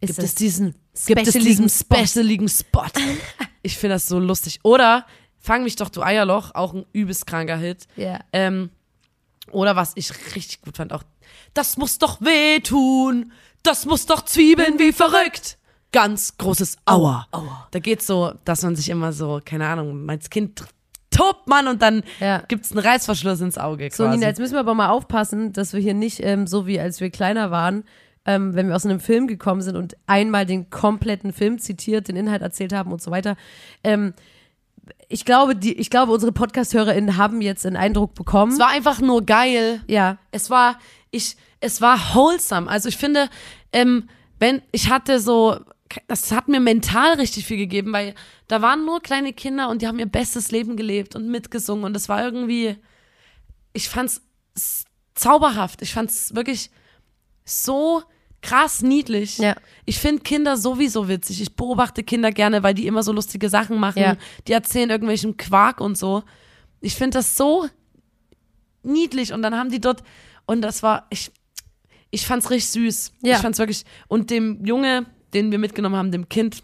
[0.00, 0.74] Ist gibt es diesen,
[1.06, 1.96] gibt es specialigen diesen Spot.
[1.96, 2.86] specialigen Spot.
[3.62, 4.60] ich finde das so lustig.
[4.62, 5.06] Oder
[5.42, 7.88] Fang mich doch, du Eierloch, auch ein übelst kranker Hit.
[7.96, 8.20] Ja.
[8.32, 8.70] Ähm,
[9.50, 11.02] oder was ich richtig gut fand, auch,
[11.52, 13.32] das muss doch wehtun,
[13.64, 15.58] das muss doch zwiebeln wie verrückt.
[15.92, 17.26] Ganz großes Aua.
[17.32, 17.68] Aua.
[17.70, 20.64] Da geht's so, dass man sich immer so, keine Ahnung, als Kind
[21.10, 22.38] tobt man und dann Ja.
[22.48, 24.16] gibt's einen Reißverschluss ins Auge So, quasi.
[24.16, 27.00] Nina, jetzt müssen wir aber mal aufpassen, dass wir hier nicht ähm, so wie als
[27.00, 27.84] wir kleiner waren,
[28.24, 32.16] ähm, wenn wir aus einem Film gekommen sind und einmal den kompletten Film zitiert, den
[32.16, 33.36] Inhalt erzählt haben und so weiter.
[33.84, 34.14] Ähm,
[35.08, 38.52] ich glaube, die, ich glaube, unsere Podcast-HörerInnen haben jetzt einen Eindruck bekommen.
[38.52, 39.82] es war einfach nur geil.
[39.86, 40.78] ja, Es war,
[41.10, 42.68] ich, es war wholesome.
[42.70, 43.28] Also ich finde,
[43.72, 45.60] ähm, wenn, ich hatte so,
[46.08, 48.14] das hat mir mental richtig viel gegeben, weil
[48.48, 51.96] da waren nur kleine Kinder und die haben ihr bestes Leben gelebt und mitgesungen und
[51.96, 52.76] es war irgendwie,
[53.72, 54.22] ich fand's
[55.14, 55.82] zauberhaft.
[55.82, 56.70] Ich fand's wirklich
[57.44, 58.02] so
[58.40, 59.38] krass niedlich.
[59.38, 59.54] Ja.
[59.84, 61.40] Ich finde Kinder sowieso witzig.
[61.40, 64.02] Ich beobachte Kinder gerne, weil die immer so lustige Sachen machen.
[64.02, 64.16] Ja.
[64.46, 66.24] Die erzählen irgendwelchen Quark und so.
[66.80, 67.68] Ich finde das so
[68.82, 70.02] niedlich und dann haben die dort
[70.46, 71.30] und das war ich
[72.10, 73.12] ich fand's richtig süß.
[73.22, 73.36] Ja.
[73.36, 76.62] Ich fand's wirklich und dem Junge, den wir mitgenommen haben, dem Kind,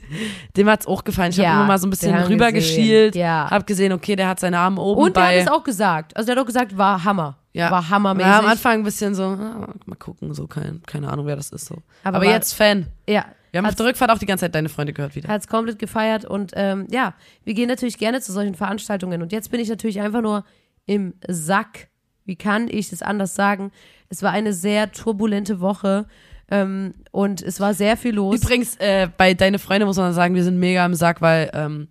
[0.56, 1.30] dem hat's auch gefallen.
[1.30, 3.26] Ich Ja, habe immer mal so ein bisschen rübergeschielt, gesehen.
[3.26, 3.48] Ja.
[3.50, 6.16] hab gesehen, okay, der hat seine Arme oben und der bei hat es auch gesagt.
[6.16, 7.36] Also der hat auch gesagt, war Hammer.
[7.52, 7.70] ja.
[7.70, 8.30] War hammermäßig.
[8.30, 11.50] Ja, am Anfang ein bisschen so, ah, mal gucken, so kein, keine Ahnung, wer das
[11.50, 11.76] ist so.
[12.04, 12.86] Aber Aber, war- jetzt Fan.
[13.08, 13.24] ja.
[13.52, 15.28] Wir haben auf der Rückfahrt auch die ganze Zeit deine Freunde gehört wieder.
[15.28, 19.32] hat es komplett gefeiert und ähm, ja, wir gehen natürlich gerne zu solchen Veranstaltungen und
[19.32, 20.44] jetzt bin ich natürlich einfach nur
[20.86, 21.88] im Sack.
[22.24, 23.72] Wie kann ich es anders sagen?
[24.08, 26.06] Es war eine sehr turbulente Woche
[26.50, 28.36] ähm, und es war sehr viel los.
[28.42, 31.88] Übrigens, äh, bei deine Freunde muss man sagen, wir sind mega im Sack, weil ähm,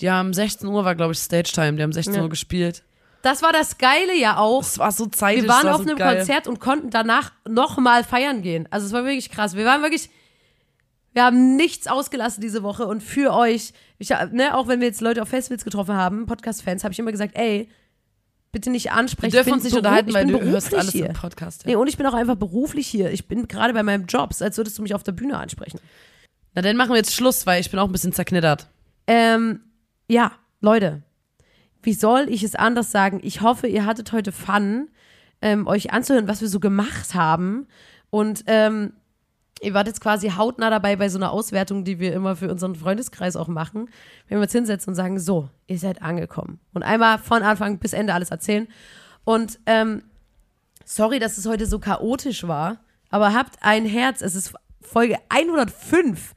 [0.00, 2.22] die haben 16 Uhr war, glaube ich, Stage Time, die haben 16 Ja.
[2.22, 2.84] Uhr gespielt.
[3.22, 4.62] Das war das Geile ja auch.
[4.62, 5.42] Es war so zeitig.
[5.42, 6.18] Wir waren auf so einem geil.
[6.18, 8.68] Konzert und konnten danach nochmal feiern gehen.
[8.70, 9.56] Also es war wirklich krass.
[9.56, 10.08] Wir waren wirklich,
[11.14, 15.00] wir haben nichts ausgelassen diese Woche und für euch, ich, ne, auch wenn wir jetzt
[15.00, 17.68] Leute auf Festivals getroffen haben, Podcast-Fans, habe ich immer gesagt, ey,
[18.52, 19.32] bitte nicht ansprechen.
[19.32, 21.06] Wir dürfen Ich uns bin nicht unterhalten, weil du hörst alles hier.
[21.06, 21.62] im Podcast.
[21.64, 21.70] Ja.
[21.70, 23.10] Nee, und ich bin auch einfach beruflich hier.
[23.12, 25.80] Ich bin gerade bei meinem Job, als würdest du mich auf der Bühne ansprechen.
[26.54, 28.68] Na, dann machen wir jetzt Schluss, weil ich bin auch ein bisschen zerknittert.
[29.06, 29.60] Ähm,
[30.08, 31.02] ja, Leute,
[31.82, 33.20] wie soll ich es anders sagen?
[33.22, 34.88] Ich hoffe, ihr hattet heute Fun,
[35.40, 37.66] ähm, euch anzuhören, was wir so gemacht haben.
[38.10, 38.94] Und ähm,
[39.62, 42.74] ihr wart jetzt quasi hautnah dabei bei so einer Auswertung, die wir immer für unseren
[42.74, 43.90] Freundeskreis auch machen.
[44.28, 46.60] Wenn wir uns hinsetzen und sagen, so, ihr seid angekommen.
[46.72, 48.68] Und einmal von Anfang bis Ende alles erzählen.
[49.24, 50.02] Und ähm,
[50.84, 52.78] sorry, dass es heute so chaotisch war,
[53.10, 54.22] aber habt ein Herz.
[54.22, 56.34] Es ist Folge 105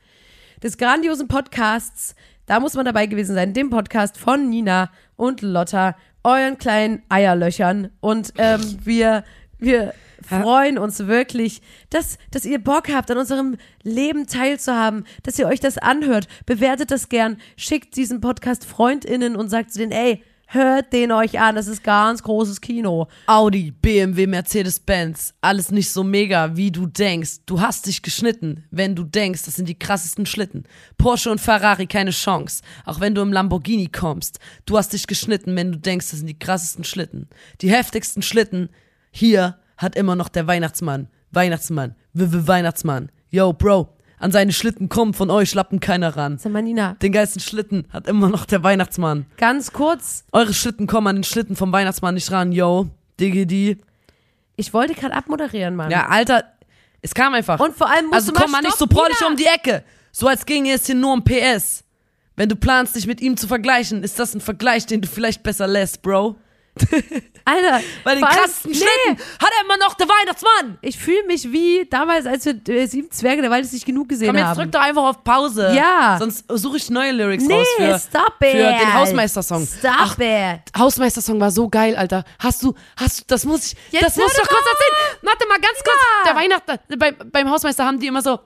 [0.62, 2.16] des grandiosen Podcasts.
[2.46, 7.92] Da muss man dabei gewesen sein, dem Podcast von Nina und Lotta, euren kleinen Eierlöchern.
[8.00, 9.24] Und ähm, wir,
[9.58, 9.94] wir
[10.26, 15.60] freuen uns wirklich, dass, dass ihr Bock habt, an unserem Leben teilzuhaben, dass ihr euch
[15.60, 16.28] das anhört.
[16.46, 21.40] Bewertet das gern, schickt diesen Podcast FreundInnen und sagt zu denen, ey, hört den euch
[21.40, 23.08] an, das ist ganz großes Kino.
[23.26, 27.46] Audi, BMW, Mercedes-Benz, alles nicht so mega, wie du denkst.
[27.46, 30.66] Du hast dich geschnitten, wenn du denkst, das sind die krassesten Schlitten.
[30.98, 34.40] Porsche und Ferrari keine Chance, auch wenn du im Lamborghini kommst.
[34.66, 37.30] Du hast dich geschnitten, wenn du denkst, das sind die krassesten Schlitten.
[37.62, 38.70] Die heftigsten Schlitten.
[39.12, 41.08] Hier hat immer noch der Weihnachtsmann.
[41.32, 41.96] Weihnachtsmann.
[42.14, 43.10] W -w Weihnachtsmann.
[43.30, 43.90] Yo, Bro.
[44.20, 46.38] An seine Schlitten kommt von euch Lappen keiner ran.
[46.38, 49.26] Sag mal, Nina, Den geilsten Schlitten hat immer noch der Weihnachtsmann.
[49.38, 50.26] ganz kurz.
[50.32, 52.88] Eure Schlitten kommen an den Schlitten vom Weihnachtsmann nicht ran, yo.
[53.20, 53.78] Diggity.
[54.58, 55.90] Ich wollte gerade abmoderieren, Mann.
[55.90, 56.44] Ja, Alter,
[57.02, 57.60] es kam einfach.
[57.60, 59.84] Und vor allem musst also du mal komm mal nicht so prollig um die Ecke.
[60.12, 61.84] So als ginge es hier nur um PS.
[62.36, 65.42] Wenn du planst, dich mit ihm zu vergleichen, ist das ein Vergleich, den du vielleicht
[65.42, 66.36] besser lässt, Bro.
[67.46, 70.78] Alter, Bei den allem- krassesten nee, Schlitten hat er immer noch der Weihnachtsmann.
[70.82, 74.28] Ich fühle mich wie damals, als wir äh, Sieben Zwerge der Wald nicht genug gesehen
[74.28, 74.58] Komm, jetzt haben.
[74.60, 75.74] drück doch einfach auf Pause.
[75.76, 76.16] Ja.
[76.20, 78.52] Sonst suche ich neue Lyrics nee, raus für, stop it.
[78.52, 79.68] für den Hausmeistersong.
[79.68, 80.62] Stop Ach, it.
[80.78, 82.24] Hausmeistersong war so geil, Alter.
[82.40, 85.20] Hast du, hast du, das muss ich, Jetzt das muss ich doch kurz erzählen.
[85.24, 86.00] Warte mal, ganz kurz.
[86.26, 86.34] Ja.
[86.34, 88.40] Der Weihnachten, bei, beim Hausmeister haben die immer so,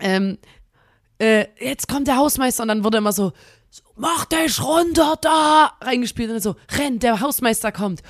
[0.00, 0.38] ähm,
[1.24, 3.32] äh, jetzt kommt der Hausmeister und dann wurde immer so,
[3.96, 8.02] mach dich runter da, reingespielt und dann so, renn, der Hausmeister kommt.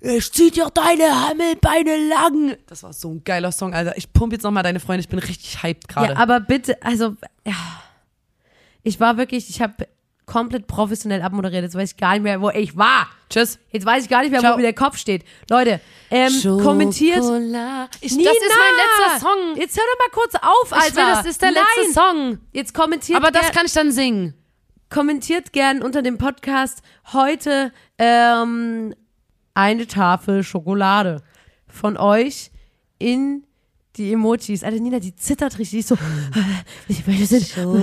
[0.00, 2.56] Ich zieh dir deine Hammelbeine lang.
[2.66, 3.96] Das war so ein geiler Song, Alter.
[3.96, 6.14] Ich pump jetzt nochmal deine Freunde, ich bin richtig hyped gerade.
[6.14, 7.16] Ja, aber bitte, also,
[7.46, 7.54] ja.
[8.82, 9.86] Ich war wirklich, ich habe
[10.32, 11.62] komplett professionell abmoderiert.
[11.62, 13.06] Jetzt weiß ich gar nicht mehr, wo ich war.
[13.28, 13.58] Tschüss.
[13.70, 14.54] Jetzt weiß ich gar nicht mehr, Ciao.
[14.54, 15.24] wo mir der Kopf steht.
[15.50, 15.78] Leute,
[16.10, 17.18] ähm, kommentiert.
[17.18, 17.88] Ich, Nina!
[17.90, 19.56] das ist mein letzter Song.
[19.60, 20.86] Jetzt hör doch mal kurz auf, Alter.
[20.88, 21.62] Ich will, das ist der Nein.
[21.76, 22.38] letzte Song.
[22.52, 24.32] Jetzt kommentiert Aber das kann ich dann singen.
[24.88, 28.94] kommentiert gern unter dem Podcast heute ähm,
[29.52, 31.22] eine Tafel Schokolade
[31.68, 32.50] von euch
[32.98, 33.44] in
[33.96, 34.62] die Emojis.
[34.64, 35.70] Alter, Nina, die zittert richtig.
[35.70, 35.96] Die ist so.
[36.88, 37.76] Wir sind Schokolade,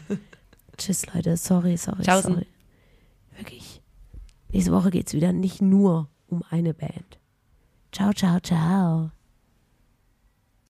[0.78, 1.38] Tschüss, Leute.
[1.38, 2.34] Sorry, sorry, Tschaußen.
[2.34, 2.48] sorry.
[3.38, 3.82] Wirklich.
[4.50, 7.20] Nächste Woche geht's wieder nicht nur um eine Band.
[7.96, 9.15] Ciao, ciao, ciao.